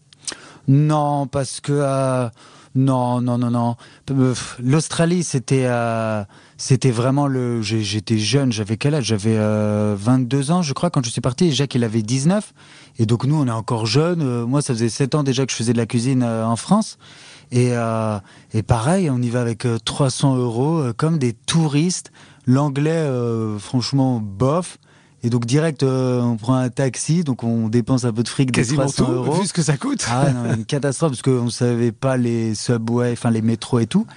Non, 0.67 1.27
parce 1.27 1.61
que. 1.61 1.71
Euh, 1.73 2.29
non, 2.77 3.21
non, 3.21 3.39
non, 3.39 3.49
non. 3.49 3.75
L'Australie, 4.59 5.23
c'était. 5.23 5.65
Euh, 5.65 6.23
c'était 6.57 6.91
vraiment 6.91 7.25
le. 7.25 7.61
J'étais 7.63 8.19
jeune, 8.19 8.51
j'avais 8.51 8.77
quel 8.77 8.93
âge? 8.93 9.05
J'avais 9.05 9.35
euh, 9.35 9.95
22 9.97 10.51
ans, 10.51 10.61
je 10.61 10.73
crois, 10.73 10.91
quand 10.91 11.03
je 11.03 11.09
suis 11.09 11.21
parti. 11.21 11.51
Jacques, 11.51 11.73
il 11.73 11.83
avait 11.83 12.03
19. 12.03 12.53
Et 12.99 13.07
donc, 13.07 13.25
nous, 13.25 13.35
on 13.35 13.47
est 13.47 13.51
encore 13.51 13.87
jeunes. 13.87 14.21
Euh, 14.21 14.45
moi, 14.45 14.61
ça 14.61 14.73
faisait 14.73 14.89
7 14.89 15.15
ans 15.15 15.23
déjà 15.23 15.45
que 15.47 15.51
je 15.51 15.57
faisais 15.57 15.73
de 15.73 15.77
la 15.77 15.87
cuisine 15.87 16.21
euh, 16.21 16.45
en 16.45 16.55
France. 16.55 16.99
Et, 17.51 17.69
euh, 17.71 18.19
et 18.53 18.61
pareil, 18.61 19.09
on 19.09 19.21
y 19.23 19.29
va 19.29 19.41
avec 19.41 19.65
300 19.83 20.35
euros, 20.37 20.83
comme 20.97 21.17
des 21.17 21.33
touristes. 21.33 22.11
L'anglais, 22.45 23.09
franchement, 23.59 24.19
bof. 24.21 24.77
Et 25.27 25.29
donc 25.29 25.45
direct, 25.45 25.83
euh, 25.83 26.21
on 26.21 26.37
prend 26.37 26.55
un 26.55 26.69
taxi, 26.69 27.25
donc 27.25 27.43
on 27.43 27.67
dépense 27.67 28.05
un 28.05 28.13
peu 28.13 28.23
de 28.23 28.29
fric 28.29 28.49
de 28.49 28.55
Quasiment 28.55 28.83
300 28.83 29.05
tout, 29.05 29.11
euros. 29.11 29.33
Vu 29.33 29.45
ce 29.45 29.51
que 29.51 29.61
ça 29.61 29.75
coûte. 29.75 30.07
Ah 30.09 30.31
non, 30.31 30.53
une 30.53 30.63
catastrophe 30.63 31.11
parce 31.11 31.21
qu'on 31.21 31.49
savait 31.49 31.91
pas 31.91 32.15
les 32.15 32.55
subways, 32.55 33.11
enfin 33.11 33.29
les 33.29 33.41
métros 33.41 33.79
et 33.79 33.87
tout. 33.87 34.07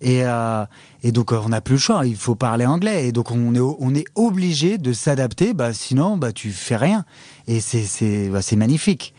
Et, 0.00 0.24
euh, 0.24 0.64
et 1.02 1.12
donc 1.12 1.32
on 1.32 1.50
n'a 1.50 1.60
plus 1.60 1.74
le 1.74 1.80
choix, 1.80 2.06
il 2.06 2.16
faut 2.16 2.34
parler 2.34 2.64
anglais. 2.64 3.06
Et 3.06 3.12
donc 3.12 3.30
on 3.30 3.54
est, 3.54 3.60
on 3.60 3.94
est 3.94 4.06
obligé 4.14 4.78
de 4.78 4.94
s'adapter, 4.94 5.52
bah, 5.52 5.74
sinon 5.74 6.16
bah, 6.16 6.32
tu 6.32 6.50
fais 6.50 6.76
rien. 6.76 7.04
Et 7.46 7.60
c'est 7.60 8.30
bah, 8.30 8.40
magnifique. 8.56 9.13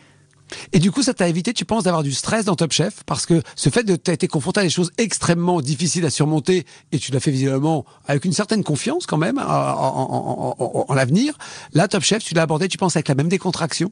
Et 0.74 0.80
du 0.80 0.92
coup, 0.92 1.04
ça 1.04 1.14
t'a 1.14 1.28
évité, 1.28 1.54
tu 1.54 1.66
penses, 1.66 1.84
d'avoir 1.84 2.04
du 2.04 2.12
stress 2.12 2.46
dans 2.46 2.56
Top 2.56 2.72
Chef? 2.72 3.04
Parce 3.06 3.26
que 3.26 3.42
ce 3.56 3.70
fait 3.70 3.84
de 3.84 3.96
t'être 3.96 4.16
été 4.16 4.28
confronté 4.28 4.60
à 4.62 4.64
des 4.64 4.70
choses 4.70 4.92
extrêmement 4.98 5.62
difficiles 5.62 6.06
à 6.06 6.10
surmonter, 6.10 6.66
et 6.92 7.00
tu 7.00 7.12
l'as 7.12 7.20
fait 7.20 7.32
visiblement 7.32 7.86
avec 8.08 8.26
une 8.26 8.34
certaine 8.34 8.64
confiance 8.64 9.06
quand 9.06 9.18
même 9.18 9.38
en, 9.38 9.42
en- 9.44 10.56
en- 10.60 10.86
en 10.88 10.94
l'avenir, 10.94 11.38
là, 11.74 11.88
Top 11.88 12.04
Chef, 12.04 12.24
tu 12.24 12.34
l'as 12.34 12.44
abordé, 12.44 12.68
tu 12.68 12.78
penses, 12.78 12.96
avec 12.96 13.08
la 13.08 13.16
même 13.16 13.28
décontraction? 13.30 13.92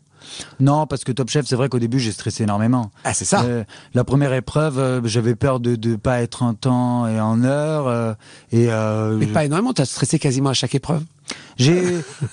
Non, 0.60 0.88
parce 0.88 1.03
que 1.03 1.12
Top 1.12 1.29
Chef, 1.29 1.46
c'est 1.46 1.55
vrai 1.55 1.67
qu'au 1.70 1.79
début, 1.79 2.00
j'ai 2.00 2.12
stressé 2.12 2.43
énormément. 2.43 2.91
Ah, 3.03 3.13
c'est 3.13 3.25
ça 3.25 3.41
Euh, 3.43 3.63
la 3.93 4.03
première 4.03 4.34
épreuve, 4.34 4.79
euh, 4.79 5.01
j'avais 5.03 5.36
peur 5.36 5.60
de 5.60 5.75
ne 5.89 5.96
pas 5.98 6.22
être 6.22 6.43
en 6.43 6.53
temps 6.53 7.08
et 7.08 7.20
en 7.20 7.43
heure. 7.43 7.88
euh, 7.88 8.13
et 8.51 8.67
Mais 8.67 9.27
je- 9.27 9.34
pas 9.34 9.43
énormément, 9.46 9.74
t'as 9.74 9.86
stressé 9.86 10.20
quasiment 10.20 10.50
à 10.50 10.53
chaque 10.53 10.75
épreuve? 10.75 11.03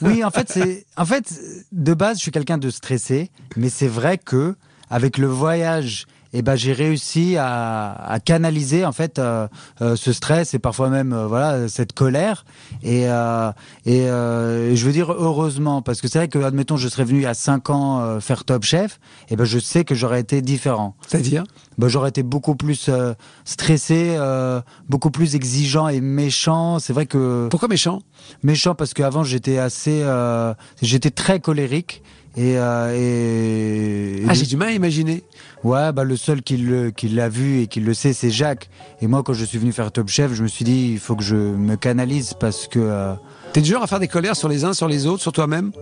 Oui, 0.00 0.24
en 0.24 0.30
fait, 0.30 0.50
c'est, 0.50 0.86
en 0.96 1.04
fait, 1.04 1.32
de 1.72 1.94
base, 1.94 2.18
je 2.18 2.22
suis 2.22 2.30
quelqu'un 2.30 2.58
de 2.58 2.70
stressé, 2.70 3.30
mais 3.56 3.68
c'est 3.68 3.88
vrai 3.88 4.18
que 4.18 4.56
avec 4.88 5.18
le 5.18 5.28
voyage, 5.28 6.06
eh 6.32 6.42
ben, 6.42 6.56
j'ai 6.56 6.72
réussi 6.72 7.36
à, 7.36 7.92
à 7.92 8.20
canaliser 8.20 8.84
en 8.84 8.92
fait 8.92 9.18
euh, 9.18 9.48
euh, 9.80 9.96
ce 9.96 10.12
stress 10.12 10.54
et 10.54 10.58
parfois 10.58 10.88
même 10.88 11.12
euh, 11.12 11.26
voilà 11.26 11.68
cette 11.68 11.92
colère. 11.92 12.44
Et 12.82 13.08
euh, 13.08 13.50
et 13.86 14.08
euh, 14.08 14.74
je 14.76 14.86
veux 14.86 14.92
dire 14.92 15.10
heureusement 15.12 15.82
parce 15.82 16.00
que 16.00 16.08
c'est 16.08 16.18
vrai 16.18 16.28
que 16.28 16.38
admettons 16.38 16.76
je 16.76 16.88
serais 16.88 17.04
venu 17.04 17.20
il 17.20 17.22
y 17.24 17.26
a 17.26 17.34
cinq 17.34 17.70
ans 17.70 18.00
euh, 18.00 18.20
faire 18.20 18.44
Top 18.44 18.62
Chef 18.64 19.00
et 19.28 19.36
ben 19.36 19.44
je 19.44 19.58
sais 19.58 19.84
que 19.84 19.94
j'aurais 19.94 20.20
été 20.20 20.42
différent. 20.42 20.94
C'est-à-dire? 21.06 21.44
Ben, 21.78 21.88
j'aurais 21.88 22.10
été 22.10 22.22
beaucoup 22.22 22.56
plus 22.56 22.88
euh, 22.88 23.14
stressé, 23.44 24.14
euh, 24.18 24.60
beaucoup 24.88 25.10
plus 25.10 25.34
exigeant 25.34 25.88
et 25.88 26.00
méchant. 26.00 26.78
C'est 26.78 26.92
vrai 26.92 27.06
que 27.06 27.48
Pourquoi 27.50 27.68
méchant? 27.68 28.02
Méchant 28.42 28.74
parce 28.74 28.92
qu'avant 28.92 29.24
j'étais 29.24 29.58
assez, 29.58 30.00
euh, 30.02 30.52
j'étais 30.82 31.10
très 31.10 31.40
colérique 31.40 32.02
et, 32.36 32.58
euh, 32.58 32.94
et, 32.96 34.22
et 34.22 34.26
Ah, 34.28 34.34
j'ai 34.34 34.46
du 34.46 34.56
mal 34.56 34.68
à 34.68 34.72
imaginer. 34.72 35.24
ouais, 35.64 35.92
bah 35.92 36.04
le 36.04 36.16
seul 36.16 36.42
qui 36.42 36.56
l'a 36.56 37.28
vu 37.28 37.60
et 37.62 37.66
qui 37.66 37.80
le 37.80 37.92
sait, 37.94 38.12
c'est 38.12 38.30
Jacques. 38.30 38.68
Et 39.00 39.06
moi, 39.06 39.22
quand 39.22 39.32
je 39.32 39.44
suis 39.44 39.58
venu 39.58 39.72
faire 39.72 39.90
Top 39.92 40.08
Chef, 40.08 40.32
je 40.34 40.42
me 40.42 40.48
suis 40.48 40.64
dit, 40.64 40.90
il 40.92 40.98
faut 40.98 41.16
que 41.16 41.22
je 41.24 41.36
me 41.36 41.76
canalise 41.76 42.34
parce 42.38 42.66
que 42.68 42.78
euh, 42.78 43.14
T'es 43.52 43.60
du 43.62 43.70
genre 43.70 43.82
à 43.82 43.86
faire 43.88 43.98
des 44.00 44.08
colères 44.08 44.36
sur 44.36 44.48
les 44.48 44.64
uns, 44.64 44.72
sur 44.74 44.86
les 44.88 45.06
autres, 45.06 45.22
sur 45.22 45.32
toi-même? 45.32 45.72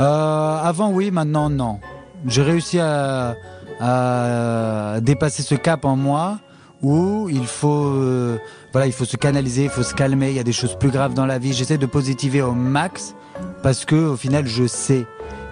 Euh, 0.00 0.56
avant, 0.62 0.90
oui, 0.92 1.10
maintenant, 1.10 1.50
non. 1.50 1.78
J'ai 2.26 2.42
réussi 2.42 2.78
à, 2.80 3.34
à 3.80 5.00
dépasser 5.00 5.42
ce 5.42 5.54
cap 5.54 5.84
en 5.84 5.96
moi 5.96 6.38
où 6.82 7.28
il 7.28 7.46
faut, 7.46 7.86
euh, 7.86 8.38
voilà, 8.72 8.86
il 8.86 8.92
faut 8.92 9.04
se 9.04 9.16
canaliser, 9.16 9.64
il 9.64 9.70
faut 9.70 9.82
se 9.82 9.94
calmer. 9.94 10.30
Il 10.30 10.36
y 10.36 10.40
a 10.40 10.44
des 10.44 10.52
choses 10.52 10.76
plus 10.78 10.90
graves 10.90 11.12
dans 11.14 11.26
la 11.26 11.38
vie. 11.38 11.52
J'essaie 11.52 11.76
de 11.78 11.86
positiver 11.86 12.40
au 12.40 12.52
max 12.52 13.14
parce 13.62 13.84
que, 13.84 13.94
au 13.96 14.16
final, 14.16 14.46
je 14.46 14.66
sais. 14.66 15.04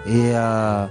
Et, 0.07 0.31
euh, 0.33 0.85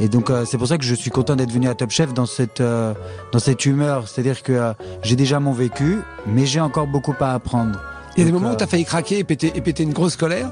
et 0.00 0.08
donc, 0.08 0.30
euh, 0.30 0.44
c'est 0.44 0.58
pour 0.58 0.66
ça 0.66 0.78
que 0.78 0.84
je 0.84 0.94
suis 0.94 1.10
content 1.10 1.36
d'être 1.36 1.52
venu 1.52 1.68
à 1.68 1.74
Top 1.74 1.90
Chef 1.90 2.12
dans 2.14 2.26
cette, 2.26 2.60
euh, 2.60 2.94
dans 3.32 3.38
cette 3.38 3.64
humeur. 3.66 4.08
C'est-à-dire 4.08 4.42
que 4.42 4.72
j'ai 5.02 5.16
déjà 5.16 5.38
mon 5.40 5.52
vécu, 5.52 5.98
mais 6.26 6.46
j'ai 6.46 6.60
encore 6.60 6.86
beaucoup 6.86 7.14
à 7.20 7.34
apprendre. 7.34 7.80
Il 8.16 8.20
y 8.20 8.22
a 8.22 8.26
des 8.26 8.32
moments 8.32 8.50
où 8.50 8.52
euh, 8.52 8.56
t'as 8.56 8.66
failli 8.66 8.84
craquer 8.84 9.18
et 9.18 9.24
péter, 9.24 9.52
et 9.54 9.60
péter 9.60 9.82
une 9.82 9.92
grosse 9.92 10.16
colère 10.16 10.50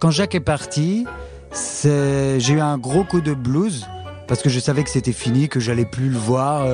quand 0.00 0.10
Jacques 0.10 0.34
est 0.34 0.40
parti, 0.40 1.06
c'est- 1.52 2.40
j'ai 2.40 2.54
eu 2.54 2.60
un 2.60 2.76
gros 2.78 3.04
coup 3.04 3.20
de 3.20 3.34
blues 3.34 3.86
parce 4.26 4.42
que 4.42 4.48
je 4.48 4.58
savais 4.58 4.82
que 4.82 4.90
c'était 4.90 5.12
fini, 5.12 5.48
que 5.48 5.60
j'allais 5.60 5.84
plus 5.84 6.08
le 6.08 6.18
voir. 6.18 6.66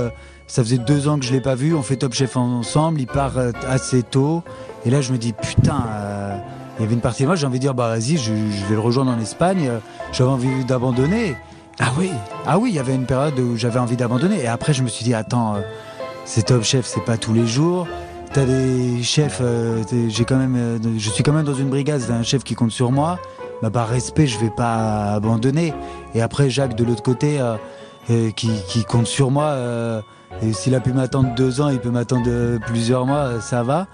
ça 0.49 0.63
faisait 0.63 0.77
deux 0.79 1.09
ans 1.09 1.19
que 1.19 1.25
je 1.25 1.33
l'ai 1.33 1.41
pas 1.41 1.55
vu. 1.55 1.75
On 1.75 1.83
fait 1.83 1.97
Top 1.97 2.13
Chef 2.13 2.37
ensemble. 2.37 3.01
Il 3.01 3.07
part 3.07 3.35
assez 3.69 4.03
tôt. 4.03 4.43
Et 4.85 4.91
là, 4.91 5.01
je 5.01 5.13
me 5.13 5.17
dis 5.19 5.33
putain. 5.33 5.83
euh, 5.89 6.22
il 6.83 6.87
y 6.87 6.87
avait 6.87 6.95
une 6.95 7.01
partie 7.01 7.23
de 7.23 7.29
moi, 7.29 7.37
j'ai 7.37 7.47
envie 7.47 7.59
de 7.59 7.63
dire 7.63 7.75
bah 7.75 7.87
vas-y, 7.91 8.17
je, 8.17 8.33
je 8.35 8.65
vais 8.67 8.75
le 8.75 8.81
rejoindre 8.81 9.13
en 9.13 9.19
Espagne. 9.21 9.69
euh, 9.69 9.79
J'avais 10.11 10.31
envie 10.31 10.65
d'abandonner. 10.65 11.37
Ah 11.79 11.93
oui 11.97 12.11
Ah 12.45 12.59
oui, 12.59 12.71
il 12.71 12.75
y 12.75 12.81
avait 12.81 12.95
une 12.95 13.07
période 13.07 13.39
où 13.39 13.57
j'avais 13.57 13.79
envie 13.79 13.97
d'abandonner. 13.97 14.41
Et 14.43 14.49
après, 14.49 14.73
je 14.73 14.83
me 14.83 14.89
suis 14.89 15.05
dit, 15.05 15.15
attends, 15.15 15.55
euh, 15.55 15.61
c'est 16.25 16.47
Top 16.47 16.65
Chef, 16.65 16.85
c'est 16.85 17.05
pas 17.05 17.17
tous 17.17 17.33
les 17.35 17.47
jours. 17.47 17.87
T'as 18.33 18.45
des 18.45 19.01
chefs, 19.03 19.39
euh, 19.43 19.85
j'ai 20.09 20.25
quand 20.25 20.37
même, 20.37 20.57
euh, 20.57 20.79
je 20.99 21.09
suis 21.11 21.23
quand 21.23 21.33
même 21.33 21.45
dans 21.45 21.55
une 21.55 21.69
brigade, 21.69 22.01
c'est 22.01 22.13
un 22.13 22.25
chef 22.25 22.43
qui 22.43 22.57
compte 22.57 22.73
sur 22.73 22.91
moi. 22.91 23.21
Bah, 23.63 23.71
par 23.71 23.87
respect, 23.89 24.27
je 24.27 24.39
vais 24.41 24.51
pas 24.51 25.13
abandonner. 25.13 25.73
Et 26.17 26.21
après, 26.21 26.51
Jacques, 26.51 26.75
de 26.75 26.83
l'autre 26.83 27.05
côté, 27.05 27.39
qui, 28.35 28.51
qui 28.67 28.85
compte 28.85 29.07
sur 29.07 29.31
moi. 29.31 29.55
et 30.43 30.53
s'il 30.53 30.75
a 30.75 30.81
pu 30.81 30.93
m'attendre 30.93 31.33
deux 31.37 31.61
ans, 31.61 31.69
il 31.69 31.79
peut 31.79 31.91
m'attendre 31.91 32.59
plusieurs 32.67 33.07
mois, 33.07 33.41
ça 33.41 33.63
va. 33.63 33.87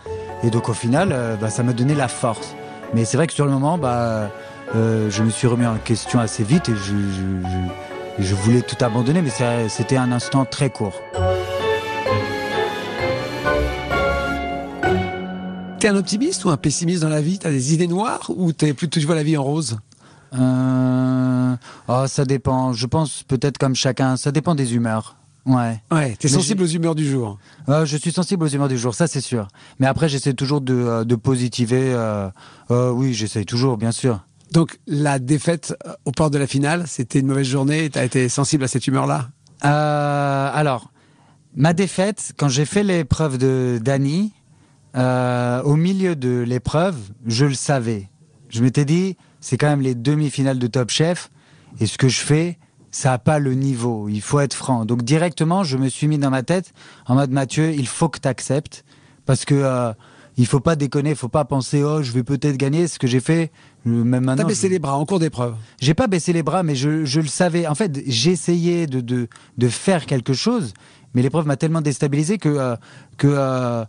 Et 0.42 0.48
donc, 0.48 0.70
au 0.70 0.72
final, 0.72 1.14
bah, 1.38 1.50
ça 1.50 1.62
m'a 1.62 1.74
donné 1.74 1.94
la 1.94 2.08
force. 2.08 2.54
Mais 2.94 3.04
c'est 3.04 3.16
vrai 3.16 3.26
que 3.26 3.32
sur 3.32 3.44
le 3.44 3.50
moment, 3.52 3.78
bah, 3.78 4.30
euh, 4.74 5.10
je 5.10 5.22
me 5.22 5.30
suis 5.30 5.46
remis 5.46 5.66
en 5.66 5.76
question 5.78 6.18
assez 6.20 6.42
vite 6.44 6.68
et 6.68 6.74
je, 6.74 6.78
je, 6.96 7.48
je- 7.48 8.24
je 8.24 8.34
voulais 8.34 8.62
tout 8.62 8.76
abandonner, 8.84 9.22
mais 9.22 9.30
c'était 9.68 9.96
un 9.96 10.10
instant 10.10 10.44
très 10.44 10.70
court. 10.70 11.00
T'es 15.78 15.86
un 15.88 15.94
optimiste 15.96 16.44
ou 16.44 16.50
un 16.50 16.56
pessimiste 16.56 17.02
dans 17.02 17.08
la 17.08 17.20
vie? 17.20 17.38
T'as 17.38 17.50
des 17.50 17.72
idées 17.74 17.86
noires 17.86 18.28
ou 18.34 18.52
t'es 18.52 18.74
plutôt 18.74 18.98
tu 18.98 19.06
vois 19.06 19.14
la 19.14 19.22
vie 19.22 19.36
en 19.36 19.44
rose? 19.44 19.78
Euh... 20.36 21.54
Oh, 21.86 22.04
ça 22.08 22.24
dépend. 22.24 22.72
Je 22.72 22.86
pense 22.86 23.22
peut-être 23.22 23.58
comme 23.58 23.76
chacun. 23.76 24.16
Ça 24.16 24.32
dépend 24.32 24.56
des 24.56 24.74
humeurs. 24.74 25.14
Ouais. 25.48 25.80
Ouais, 25.90 26.14
t'es 26.16 26.28
sensible 26.28 26.62
aux 26.62 26.66
humeurs 26.66 26.94
du 26.94 27.08
jour. 27.08 27.38
Euh, 27.68 27.84
je 27.86 27.96
suis 27.96 28.12
sensible 28.12 28.44
aux 28.44 28.48
humeurs 28.48 28.68
du 28.68 28.78
jour, 28.78 28.94
ça 28.94 29.06
c'est 29.06 29.20
sûr. 29.20 29.48
Mais 29.80 29.86
après, 29.86 30.08
j'essaie 30.08 30.34
toujours 30.34 30.60
de, 30.60 30.74
euh, 30.74 31.04
de 31.04 31.16
positiver. 31.16 31.92
euh, 31.92 32.30
oui, 32.68 33.14
j'essaie 33.14 33.44
toujours, 33.44 33.76
bien 33.78 33.92
sûr. 33.92 34.20
Donc 34.52 34.78
la 34.86 35.18
défaite 35.18 35.74
au 36.04 36.12
port 36.12 36.30
de 36.30 36.38
la 36.38 36.46
finale, 36.46 36.84
c'était 36.86 37.18
une 37.20 37.26
mauvaise 37.26 37.46
journée 37.46 37.90
t'as 37.90 38.04
été 38.04 38.28
sensible 38.28 38.64
à 38.64 38.68
cette 38.68 38.86
humeur-là? 38.86 39.28
Alors, 39.60 40.90
ma 41.56 41.72
défaite, 41.72 42.32
quand 42.36 42.48
j'ai 42.48 42.64
fait 42.64 42.82
l'épreuve 42.84 43.38
de 43.38 43.78
euh, 44.96 45.62
au 45.62 45.76
milieu 45.76 46.16
de 46.16 46.40
l'épreuve, 46.46 46.96
je 47.26 47.44
le 47.44 47.54
savais. 47.54 48.08
Je 48.48 48.62
m'étais 48.62 48.84
dit, 48.84 49.16
c'est 49.40 49.58
quand 49.58 49.68
même 49.68 49.82
les 49.82 49.94
demi-finales 49.94 50.58
de 50.58 50.66
Top 50.66 50.90
Chef, 50.90 51.30
et 51.80 51.86
ce 51.86 51.98
que 51.98 52.08
je 52.08 52.20
fais, 52.20 52.58
ça 52.98 53.10
n'a 53.10 53.18
pas 53.18 53.38
le 53.38 53.54
niveau. 53.54 54.08
Il 54.08 54.20
faut 54.20 54.40
être 54.40 54.54
franc. 54.54 54.84
Donc 54.84 55.02
directement, 55.02 55.62
je 55.64 55.76
me 55.76 55.88
suis 55.88 56.08
mis 56.08 56.18
dans 56.18 56.30
ma 56.30 56.42
tête 56.42 56.72
en 57.06 57.14
mode 57.14 57.30
Mathieu, 57.30 57.72
il 57.72 57.86
faut 57.86 58.08
que 58.08 58.18
tu 58.18 58.26
acceptes, 58.28 58.84
parce 59.26 59.44
que 59.44 59.54
euh, 59.54 59.92
il 60.36 60.46
faut 60.46 60.60
pas 60.60 60.74
déconner, 60.76 61.10
il 61.10 61.16
faut 61.16 61.28
pas 61.28 61.44
penser 61.44 61.82
oh 61.84 62.02
je 62.02 62.12
vais 62.12 62.22
peut-être 62.24 62.56
gagner. 62.56 62.88
Ce 62.88 62.98
que 62.98 63.06
j'ai 63.06 63.20
fait, 63.20 63.50
même 63.84 64.10
T'as 64.12 64.20
maintenant. 64.20 64.46
baissé 64.48 64.66
je- 64.68 64.72
les 64.72 64.78
bras 64.78 64.96
en 64.96 65.04
cours 65.06 65.18
d'épreuve. 65.20 65.54
j'ai 65.80 65.94
pas 65.94 66.06
baissé 66.08 66.32
les 66.32 66.42
bras, 66.42 66.62
mais 66.62 66.74
je, 66.76 67.04
je 67.04 67.20
le 67.20 67.26
savais. 67.28 67.66
En 67.66 67.74
fait, 67.74 68.02
j'essayais 68.06 68.86
de, 68.86 69.00
de, 69.00 69.28
de 69.58 69.68
faire 69.68 70.04
quelque 70.06 70.32
chose, 70.34 70.74
mais 71.14 71.22
l'épreuve 71.22 71.46
m'a 71.46 71.56
tellement 71.56 71.80
déstabilisé 71.80 72.38
que, 72.38 72.48
euh, 72.48 72.76
que, 73.16 73.28
euh, 73.30 73.84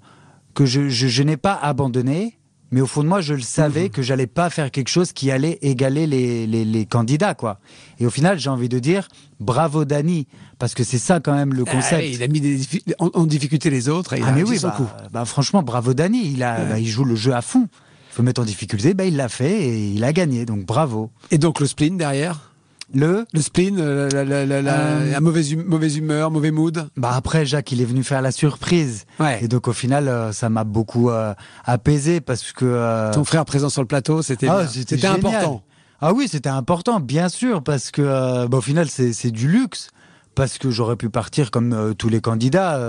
que 0.54 0.65
je, 0.65 0.89
je, 0.89 1.08
je 1.08 1.24
n'ai 1.24 1.38
pas 1.38 1.54
abandonné. 1.56 2.38
Mais 2.71 2.82
au 2.82 2.86
fond 2.86 3.01
de 3.03 3.08
moi, 3.08 3.19
je 3.21 3.34
le 3.34 3.41
savais 3.41 3.89
que 3.89 4.01
j'allais 4.01 4.27
pas 4.27 4.49
faire 4.49 4.69
quelque 4.69 4.89
chose 4.89 5.12
qui 5.12 5.32
allait 5.32 5.58
égaler 5.62 6.05
les, 6.05 6.45
les, 6.45 6.65
les 6.65 6.86
candidats, 6.86 7.34
quoi. 7.34 7.60
Et 7.99 8.05
au 8.05 8.10
final, 8.12 8.38
j'ai 8.39 8.49
envie 8.49 8.69
de 8.69 8.77
dire 8.79 9.08
bravo 9.39 9.86
Dany, 9.86 10.27
parce 10.60 10.73
que 10.75 10.84
c'est 10.84 10.99
ça 10.99 11.19
quand 11.19 11.34
même 11.34 11.53
le 11.53 11.65
concept. 11.65 12.03
Ah, 12.03 12.05
il 12.05 12.21
a 12.21 12.27
mis 12.27 12.41
des 12.41 12.60
en, 12.99 13.10
en 13.13 13.25
difficulté 13.25 13.69
les 13.69 13.89
autres 13.89 14.13
et 14.13 14.19
il 14.19 14.23
Ah 14.23 14.29
a 14.29 14.32
mais 14.34 14.43
oui, 14.43 14.60
son 14.60 14.67
bah, 14.67 14.73
coup. 14.77 14.88
bah, 15.12 15.25
franchement, 15.25 15.63
bravo 15.63 15.93
Dany. 15.93 16.32
Il 16.34 16.43
a, 16.43 16.63
bah, 16.65 16.79
il 16.79 16.88
joue 16.88 17.05
le 17.05 17.15
jeu 17.15 17.34
à 17.34 17.41
fond. 17.41 17.67
Il 18.12 18.15
faut 18.15 18.23
mettre 18.23 18.41
en 18.41 18.45
difficulté. 18.45 18.93
Bah, 18.93 19.05
il 19.05 19.15
l'a 19.15 19.29
fait 19.29 19.62
et 19.67 19.89
il 19.91 20.03
a 20.03 20.13
gagné. 20.13 20.45
Donc 20.45 20.65
bravo. 20.65 21.10
Et 21.32 21.38
donc 21.38 21.60
le 21.60 21.65
spleen 21.67 21.97
derrière? 21.97 22.49
Le 22.93 23.25
Le 23.34 23.41
spleen, 23.41 23.78
euh, 23.80 24.10
la, 24.12 24.23
la- 24.23 24.45
la- 24.45 24.62
la- 24.62 24.78
Euh. 24.80 25.12
la 25.12 25.19
mauvaise, 25.19 25.54
hum- 25.54 25.63
mauvaise 25.65 25.97
humeur, 25.97 26.32
mauvais 26.32 26.52
mood 26.52 26.89
Bah 26.97 27.12
après 27.13 27.45
Jacques 27.45 27.71
il 27.71 27.82
est 27.82 27.86
venu 27.86 28.04
faire 28.04 28.21
la 28.21 28.32
surprise 28.32 29.06
Ouais. 29.19 29.39
et 29.43 29.47
donc 29.47 29.67
au 29.67 29.73
final 29.73 30.08
euh, 30.08 30.32
ça 30.32 30.49
m'a 30.49 30.63
beaucoup 30.63 31.10
euh, 31.12 31.34
apaisé 31.65 32.19
parce 32.21 32.52
que 32.52 32.65
euh, 32.65 33.12
Ton 33.13 33.23
frère 33.23 33.45
présent 33.45 33.69
sur 33.69 33.82
le 33.82 33.88
plateau, 33.88 34.21
c'était 34.23 34.47
ah, 34.47 34.67
c'était 34.67 35.06
important. 35.06 35.62
Ah 36.02 36.13
oui 36.13 36.28
c'était 36.28 36.49
important 36.49 36.99
bien 36.99 37.30
sûr 37.30 37.62
parce 37.63 37.91
que 37.91 38.47
bah, 38.47 38.58
au 38.58 38.62
final 38.62 38.89
c'est 38.89 39.13
c'est 39.13 39.32
du 39.32 39.47
luxe 39.47 39.89
parce 40.34 40.58
que 40.58 40.71
j'aurais 40.71 40.95
pu 40.95 41.10
partir 41.10 41.52
comme 41.52 41.93
tous 41.97 42.10
les 42.10 42.21
candidats 42.21 42.80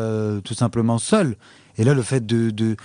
tout 0.44 0.54
simplement 0.54 0.98
seul 0.98 1.36
et 1.76 1.84
là 1.84 1.92
le 1.94 2.02
fait 2.02 2.24
de 2.24 2.50
de 2.50 2.76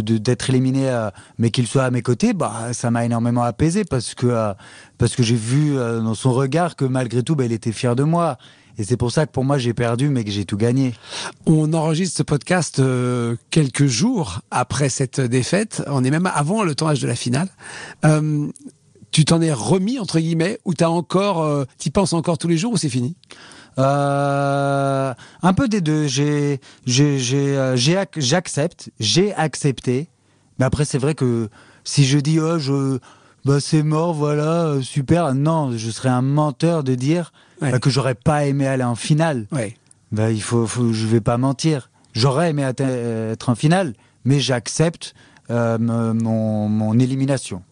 d'être 0.00 0.50
éliminé 0.50 0.88
euh, 0.88 1.10
mais 1.38 1.50
qu'il 1.50 1.66
soit 1.66 1.84
à 1.84 1.90
mes 1.90 2.02
côtés 2.02 2.32
bah 2.32 2.72
ça 2.72 2.90
m'a 2.90 3.04
énormément 3.04 3.42
apaisé 3.42 3.84
parce 3.84 4.14
que 4.14 4.26
euh, 4.26 4.54
parce 4.98 5.14
que 5.14 5.22
j'ai 5.22 5.36
vu 5.36 5.76
euh, 5.76 6.00
dans 6.00 6.14
son 6.14 6.32
regard 6.32 6.76
que 6.76 6.84
malgré 6.84 7.22
tout 7.22 7.36
bah, 7.36 7.44
il 7.44 7.52
était 7.52 7.72
fier 7.72 7.96
de 7.96 8.02
moi 8.02 8.38
et 8.78 8.84
c'est 8.84 8.96
pour 8.96 9.12
ça 9.12 9.26
que 9.26 9.32
pour 9.32 9.44
moi 9.44 9.58
j'ai 9.58 9.74
perdu 9.74 10.08
mais 10.08 10.24
que 10.24 10.30
j'ai 10.30 10.44
tout 10.44 10.56
gagné 10.56 10.94
On 11.46 11.72
enregistre 11.74 12.16
ce 12.16 12.22
podcast 12.22 12.80
quelques 13.50 13.84
jours 13.84 14.40
après 14.50 14.88
cette 14.88 15.20
défaite. 15.20 15.82
On 15.88 16.02
est 16.04 16.10
même 16.10 16.30
avant 16.32 16.62
le 16.62 16.74
tournage 16.74 17.00
de 17.00 17.06
la 17.06 17.14
finale. 17.14 17.48
Tu 19.10 19.26
t'en 19.26 19.42
es 19.42 19.52
remis 19.52 19.98
entre 19.98 20.18
guillemets 20.20 20.58
ou 20.64 20.72
t'as 20.72 20.88
encore, 20.88 21.66
t'y 21.76 21.90
penses 21.90 22.14
encore 22.14 22.38
tous 22.38 22.48
les 22.48 22.56
jours 22.56 22.72
ou 22.72 22.76
c'est 22.78 22.88
fini? 22.88 23.14
Euh, 23.78 25.14
un 25.42 25.52
peu 25.54 25.68
des 25.68 25.80
deux. 25.80 26.06
J'ai, 26.06 26.60
j'ai, 26.86 27.18
j'ai, 27.18 27.56
euh, 27.56 27.76
j'accepte, 28.16 28.90
j'ai 29.00 29.34
accepté. 29.34 30.08
Mais 30.58 30.64
après, 30.64 30.84
c'est 30.84 30.98
vrai 30.98 31.14
que 31.14 31.48
si 31.84 32.04
je 32.04 32.18
dis, 32.18 32.38
oh, 32.38 32.58
je, 32.58 32.98
bah 33.44 33.60
c'est 33.60 33.82
mort, 33.82 34.14
voilà, 34.14 34.64
euh, 34.66 34.82
super. 34.82 35.34
Non, 35.34 35.76
je 35.76 35.90
serais 35.90 36.08
un 36.10 36.22
menteur 36.22 36.84
de 36.84 36.94
dire 36.94 37.32
Ouais. 37.60 37.70
bah, 37.70 37.78
que 37.78 37.90
j'aurais 37.90 38.16
pas 38.16 38.44
aimé 38.46 38.66
aller 38.66 38.82
en 38.84 38.96
finale. 38.96 39.46
Ouais. 39.52 39.76
Bah 40.10 40.30
il 40.32 40.42
faut, 40.42 40.66
faut 40.66 40.92
je 40.92 41.06
vais 41.06 41.20
pas 41.20 41.38
mentir. 41.38 41.90
J'aurais 42.12 42.50
aimé 42.50 42.62
être 42.62 43.48
en 43.48 43.54
finale, 43.54 43.94
mais 44.24 44.40
j'accepte 44.40 45.14
euh, 45.50 45.78
mon 45.78 46.98
élimination. 46.98 47.62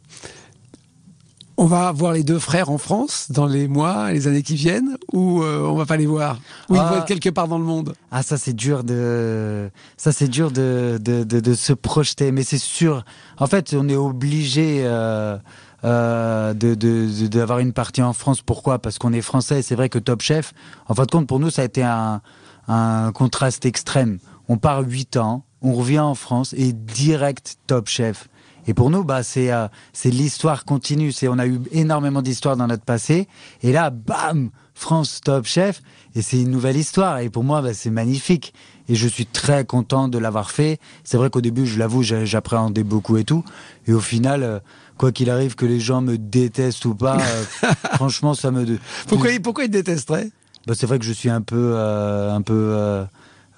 On 1.63 1.67
va 1.67 1.93
voir 1.93 2.15
les 2.15 2.23
deux 2.23 2.39
frères 2.39 2.71
en 2.71 2.79
France 2.79 3.27
dans 3.29 3.45
les 3.45 3.69
mois, 3.69 4.13
les 4.13 4.27
années 4.27 4.43
qui 4.43 4.55
viennent, 4.55 4.97
ou 5.13 5.43
euh, 5.43 5.61
on 5.69 5.75
va 5.75 5.85
pas 5.85 5.99
les 5.99 6.07
voir? 6.07 6.39
Ou 6.71 6.75
ils 6.77 6.79
Ah. 6.81 6.89
vont 6.91 6.97
être 6.97 7.05
quelque 7.05 7.29
part 7.29 7.49
dans 7.49 7.59
le 7.59 7.65
monde? 7.67 7.93
Ah 8.11 8.23
ça 8.23 8.39
c'est 8.39 8.55
dur 8.55 8.83
de 8.83 9.69
ça 9.99 10.11
c'est 10.11 10.29
dur 10.29 10.51
de, 10.53 10.99
de, 10.99 11.23
de, 11.23 11.39
de 11.39 11.55
se 11.55 11.75
projeter 11.75 12.33
mais 12.33 12.45
c'est 12.45 12.57
sûr. 12.57 13.05
En 13.37 13.47
fait 13.47 13.75
on 13.77 13.91
est 13.91 13.95
obligé 13.97 14.81
euh, 14.87 15.37
euh, 15.85 16.55
de 16.55 16.75
de- 16.75 17.09
de- 17.21 17.27
d'avoir 17.27 17.59
une 17.59 17.75
partie 17.75 18.01
en 18.01 18.15
France. 18.15 18.41
Pourquoi? 18.41 18.79
Parce 18.79 18.97
qu'on 18.99 19.13
est 19.13 19.21
français 19.21 19.59
et 19.59 19.63
c'est 19.63 19.75
vrai 19.75 19.91
que 19.91 19.99
Top 19.99 20.23
Chef 20.23 20.55
en 20.89 20.95
fin 20.95 21.05
de 21.05 21.11
compte 21.11 21.27
pour 21.27 21.41
nous 21.41 21.51
ça 21.51 21.61
a 21.61 21.67
été 21.67 21.83
un, 21.83 22.23
un 22.69 23.13
contraste 23.13 23.67
extrême. 23.67 24.19
On 24.49 24.57
part 24.57 24.81
8 24.81 25.19
ans 25.19 25.45
on 25.61 25.75
revient 25.75 25.99
en 26.01 26.15
France 26.15 26.55
et 26.57 26.73
direct 26.73 27.57
Top 27.67 27.87
Chef 27.87 28.30
et 28.67 28.75
pour 28.75 28.91
nous, 28.91 29.05
bah, 29.05 29.23
c'est 29.23 29.53
euh, 29.53 29.69
c'est 29.93 30.11
l'histoire 30.11 30.65
continue. 30.65 31.13
C'est 31.13 31.29
on 31.29 31.39
a 31.39 31.47
eu 31.47 31.61
énormément 31.73 32.23
d'histoires 32.23 32.57
dans 32.57 32.67
notre 32.67 32.85
passé, 32.85 33.27
et 33.63 33.73
là, 33.73 33.91
bam, 33.91 34.51
France 34.75 35.21
Top 35.23 35.45
Chef, 35.47 35.83
et 36.15 36.23
c'est 36.23 36.41
une 36.41 36.51
nouvelle 36.51 36.77
histoire. 36.77 37.19
Et 37.19 37.29
pour 37.31 37.45
moi, 37.45 37.63
bah, 37.63 37.75
c'est 37.75 37.91
magnifique. 37.91 38.53
Et 38.89 38.95
je 38.97 39.07
suis 39.07 39.27
très 39.27 39.65
content 39.65 40.09
de 40.09 40.19
l'avoir 40.19 40.51
fait. 40.51 40.79
C'est 41.05 41.17
vrai 41.17 41.31
qu'au 41.31 41.41
début, 41.41 41.65
je 41.67 41.79
l'avoue, 41.79 42.03
j'a- 42.03 42.25
j'appréhendais 42.25 42.83
beaucoup 42.83 43.17
et 43.19 43.25
tout. 43.25 43.45
Et 43.87 43.93
au 43.93 44.01
final, 44.01 44.43
euh, 44.43 44.59
quoi 44.99 45.13
qu'il 45.13 45.31
arrive, 45.31 45.55
que 45.55 45.65
les 45.67 45.79
gens 45.79 46.01
me 46.01 46.19
détestent 46.19 46.85
ou 46.87 46.95
pas, 46.95 47.17
euh, 47.21 47.45
franchement, 47.95 48.35
ça 48.35 48.51
me. 48.51 48.79
Pourquoi, 49.07 49.31
ils- 49.31 49.41
pourquoi 49.43 49.65
ils 49.65 49.69
te 49.69 49.75
détesteraient? 49.75 50.31
Bah, 50.67 50.75
c'est 50.77 50.87
vrai 50.87 50.99
que 50.99 51.05
je 51.05 51.13
suis 51.13 51.31
un 51.31 51.41
peu, 51.41 51.73
euh, 51.77 52.33
un 52.35 52.43
peu 52.43 53.07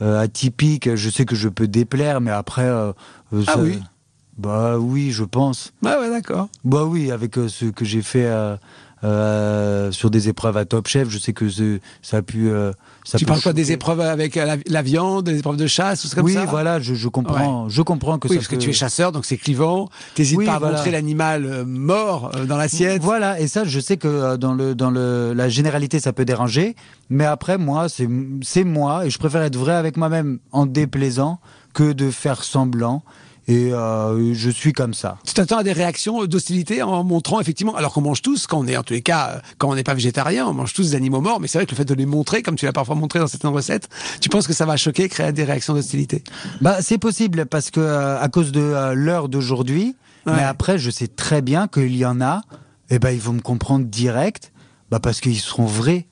atypique. 0.00 0.94
Je 0.94 1.10
sais 1.10 1.24
que 1.24 1.34
je 1.36 1.48
peux 1.48 1.68
déplaire, 1.68 2.20
mais 2.20 2.30
après. 2.30 2.62
euh, 2.64 2.92
euh, 3.32 3.44
Ah 3.46 3.52
ça- 3.54 3.58
oui 3.58 3.78
Bah 4.38 4.78
oui, 4.78 5.10
je 5.12 5.24
pense. 5.24 5.72
Ah 5.84 5.98
ouais, 6.00 6.10
d'accord. 6.10 6.48
Bah 6.64 6.84
oui, 6.84 7.10
avec 7.10 7.36
euh, 7.38 7.48
ce 7.48 7.66
que 7.66 7.84
j'ai 7.84 8.02
fait 8.02 8.26
euh, 9.04 9.90
sur 9.92 10.10
des 10.10 10.28
épreuves 10.28 10.56
à 10.56 10.64
Top 10.64 10.86
Chef, 10.88 11.08
je 11.10 11.18
sais 11.18 11.32
que 11.32 11.46
ça 12.02 12.18
a 12.18 12.22
pu. 12.22 12.48
euh, 12.48 12.72
ça 13.04 13.18
Tu 13.18 13.26
parles 13.26 13.42
quoi 13.42 13.52
des 13.52 13.72
épreuves 13.72 14.00
avec 14.00 14.36
euh, 14.36 14.44
la, 14.44 14.56
la 14.66 14.82
viande, 14.82 15.24
des 15.26 15.38
épreuves 15.40 15.56
de 15.56 15.66
chasse, 15.66 16.02
tout 16.02 16.08
ça 16.08 16.14
comme 16.16 16.24
Oui, 16.26 16.34
ça 16.34 16.44
voilà, 16.44 16.78
je, 16.80 16.94
je 16.94 17.08
comprends, 17.08 17.68
je 17.68 17.82
comprends 17.82 18.18
que 18.18 18.28
Oui, 18.28 18.34
ça 18.36 18.40
parce 18.40 18.48
que 18.48 18.56
tu 18.56 18.70
es 18.70 18.72
chasseur, 18.72 19.10
donc 19.12 19.24
c'est 19.24 19.36
clivant. 19.36 19.88
T'hésites 20.14 20.38
Oui, 20.38 20.46
pas 20.46 20.54
à 20.54 20.58
voilà. 20.60 20.76
montrer 20.76 20.92
l'animal 20.92 21.64
mort 21.66 22.30
dans 22.48 22.56
l'assiette. 22.56 23.02
Voilà, 23.02 23.40
et 23.40 23.48
ça, 23.48 23.64
je 23.64 23.80
sais 23.80 23.96
que 23.96 24.36
dans 24.36 24.54
le 24.54 24.74
dans 24.74 24.90
le 24.90 25.32
la 25.34 25.48
généralité, 25.48 25.98
ça 26.00 26.12
peut 26.12 26.24
déranger, 26.24 26.76
mais 27.10 27.24
après, 27.24 27.58
moi, 27.58 27.88
c'est 27.88 28.08
c'est 28.42 28.64
moi, 28.64 29.04
et 29.04 29.10
je 29.10 29.18
préfère 29.18 29.42
être 29.42 29.56
vrai 29.56 29.74
avec 29.74 29.96
moi-même 29.96 30.38
en 30.52 30.64
déplaisant 30.64 31.38
que 31.74 31.92
de 31.92 32.10
faire 32.10 32.44
semblant. 32.44 33.02
Et 33.48 33.72
euh, 33.72 34.32
je 34.34 34.50
suis 34.50 34.72
comme 34.72 34.94
ça. 34.94 35.18
Tu 35.26 35.34
t'attends 35.34 35.58
à 35.58 35.64
des 35.64 35.72
réactions 35.72 36.24
d'hostilité 36.26 36.80
en 36.82 37.02
montrant 37.02 37.40
effectivement, 37.40 37.74
alors 37.74 37.92
qu'on 37.92 38.00
mange 38.00 38.22
tous, 38.22 38.46
quand 38.46 38.60
on 38.60 38.66
est 38.68 38.76
en 38.76 38.84
tous 38.84 38.94
les 38.94 39.02
cas, 39.02 39.30
euh, 39.30 39.40
quand 39.58 39.68
on 39.68 39.74
n'est 39.74 39.82
pas 39.82 39.94
végétarien, 39.94 40.46
on 40.46 40.52
mange 40.54 40.72
tous 40.74 40.90
des 40.90 40.94
animaux 40.96 41.20
morts, 41.20 41.40
mais 41.40 41.48
c'est 41.48 41.58
vrai 41.58 41.66
que 41.66 41.72
le 41.72 41.76
fait 41.76 41.84
de 41.84 41.94
les 41.94 42.06
montrer, 42.06 42.42
comme 42.42 42.54
tu 42.54 42.66
l'as 42.66 42.72
parfois 42.72 42.94
montré 42.94 43.18
dans 43.18 43.26
certaines 43.26 43.50
recettes, 43.50 43.88
tu 44.20 44.28
penses 44.28 44.46
que 44.46 44.52
ça 44.52 44.64
va 44.64 44.76
choquer, 44.76 45.08
créer 45.08 45.32
des 45.32 45.42
réactions 45.44 45.74
d'hostilité? 45.74 46.22
Bah, 46.60 46.78
c'est 46.82 46.98
possible 46.98 47.46
parce 47.46 47.70
que 47.70 47.80
euh, 47.80 48.20
à 48.20 48.28
cause 48.28 48.52
de 48.52 48.60
euh, 48.60 48.94
l'heure 48.94 49.28
d'aujourd'hui, 49.28 49.96
Ouais. 50.24 50.34
mais 50.36 50.42
après, 50.44 50.78
je 50.78 50.88
sais 50.88 51.08
très 51.08 51.42
bien 51.42 51.66
qu'il 51.66 51.96
y 51.96 52.06
en 52.06 52.20
a, 52.20 52.42
et 52.90 53.00
ben 53.00 53.10
ils 53.10 53.20
vont 53.20 53.32
me 53.32 53.40
comprendre 53.40 53.86
direct, 53.86 54.52
bah 54.88 55.00
parce 55.00 55.20
qu'ils 55.20 55.40
seront 55.40 55.66
vrais. 55.66 56.06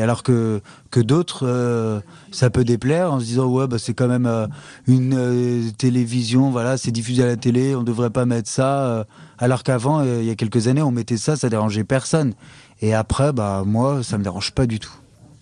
Alors 0.00 0.22
que 0.22 0.62
que 0.90 1.00
d'autres, 1.00 1.46
euh, 1.46 2.00
ça 2.32 2.48
peut 2.48 2.64
déplaire 2.64 3.12
en 3.12 3.20
se 3.20 3.26
disant 3.26 3.46
ouais 3.46 3.66
bah 3.66 3.78
c'est 3.78 3.92
quand 3.92 4.08
même 4.08 4.26
euh, 4.26 4.46
une 4.86 5.14
euh, 5.14 5.70
télévision, 5.76 6.50
voilà, 6.50 6.78
c'est 6.78 6.90
diffusé 6.90 7.22
à 7.22 7.26
la 7.26 7.36
télé, 7.36 7.74
on 7.74 7.82
devrait 7.82 8.10
pas 8.10 8.24
mettre 8.24 8.48
ça. 8.48 9.06
alors 9.38 9.62
qu'avant, 9.62 10.02
il 10.02 10.24
y 10.24 10.30
a 10.30 10.34
quelques 10.34 10.68
années, 10.68 10.82
on 10.82 10.90
mettait 10.90 11.18
ça, 11.18 11.36
ça 11.36 11.48
dérangeait 11.48 11.84
personne. 11.84 12.34
Et 12.80 12.94
après, 12.94 13.32
bah 13.32 13.64
moi, 13.66 14.02
ça 14.02 14.16
me 14.18 14.22
dérange 14.22 14.52
pas 14.52 14.66
du 14.66 14.78
tout. 14.78 14.92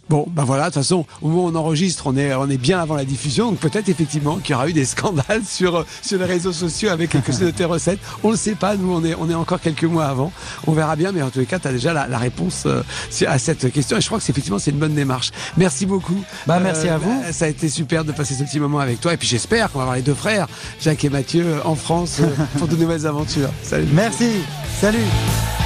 Bon, 0.08 0.24
ben 0.30 0.44
voilà, 0.44 0.64
de 0.64 0.68
toute 0.68 0.82
façon, 0.82 1.04
au 1.20 1.28
moment 1.28 1.44
où 1.44 1.48
on 1.48 1.54
enregistre, 1.56 2.06
on 2.06 2.16
est, 2.16 2.32
on 2.34 2.48
est 2.48 2.58
bien 2.58 2.78
avant 2.78 2.94
la 2.94 3.04
diffusion, 3.04 3.50
donc 3.50 3.58
peut-être 3.58 3.88
effectivement 3.88 4.36
qu'il 4.36 4.52
y 4.52 4.54
aura 4.54 4.68
eu 4.68 4.72
des 4.72 4.84
scandales 4.84 5.42
sur, 5.46 5.76
euh, 5.76 5.86
sur 6.02 6.18
les 6.18 6.24
réseaux 6.24 6.52
sociaux 6.52 6.90
avec 6.90 7.10
quelques 7.10 7.38
de 7.38 7.50
tes 7.50 7.64
recettes. 7.64 7.98
On 8.22 8.30
le 8.30 8.36
sait 8.36 8.54
pas, 8.54 8.76
nous, 8.76 8.92
on 8.92 9.04
est, 9.04 9.16
on 9.18 9.28
est 9.28 9.34
encore 9.34 9.60
quelques 9.60 9.84
mois 9.84 10.06
avant. 10.06 10.32
On 10.66 10.72
verra 10.72 10.94
bien, 10.94 11.10
mais 11.10 11.22
en 11.22 11.30
tous 11.30 11.40
les 11.40 11.46
cas, 11.46 11.58
tu 11.58 11.66
as 11.66 11.72
déjà 11.72 11.92
la, 11.92 12.06
la 12.06 12.18
réponse 12.18 12.64
euh, 12.66 12.82
à 13.26 13.38
cette 13.38 13.72
question, 13.72 13.96
et 13.96 14.00
je 14.00 14.06
crois 14.06 14.18
que 14.18 14.24
c'est 14.24 14.32
effectivement, 14.32 14.58
c'est 14.58 14.70
une 14.70 14.78
bonne 14.78 14.94
démarche. 14.94 15.32
Merci 15.56 15.86
beaucoup. 15.86 16.22
Bah, 16.46 16.60
merci 16.60 16.88
à 16.88 16.98
vous. 16.98 17.22
ça 17.32 17.46
a 17.46 17.48
été 17.48 17.68
super 17.68 18.04
de 18.04 18.12
passer 18.12 18.34
ce 18.34 18.44
petit 18.44 18.60
moment 18.60 18.78
avec 18.78 19.00
toi, 19.00 19.12
et 19.12 19.16
puis 19.16 19.28
j'espère 19.28 19.72
qu'on 19.72 19.78
va 19.78 19.84
avoir 19.84 19.96
les 19.96 20.02
deux 20.02 20.14
frères, 20.14 20.46
Jacques 20.80 21.04
et 21.04 21.10
Mathieu, 21.10 21.44
euh, 21.44 21.60
en 21.64 21.74
France 21.74 22.18
euh, 22.20 22.28
pour 22.58 22.68
de 22.68 22.76
nouvelles 22.76 23.06
aventures. 23.06 23.50
Salut. 23.62 23.88
Merci, 23.92 24.30
salut. 24.80 25.65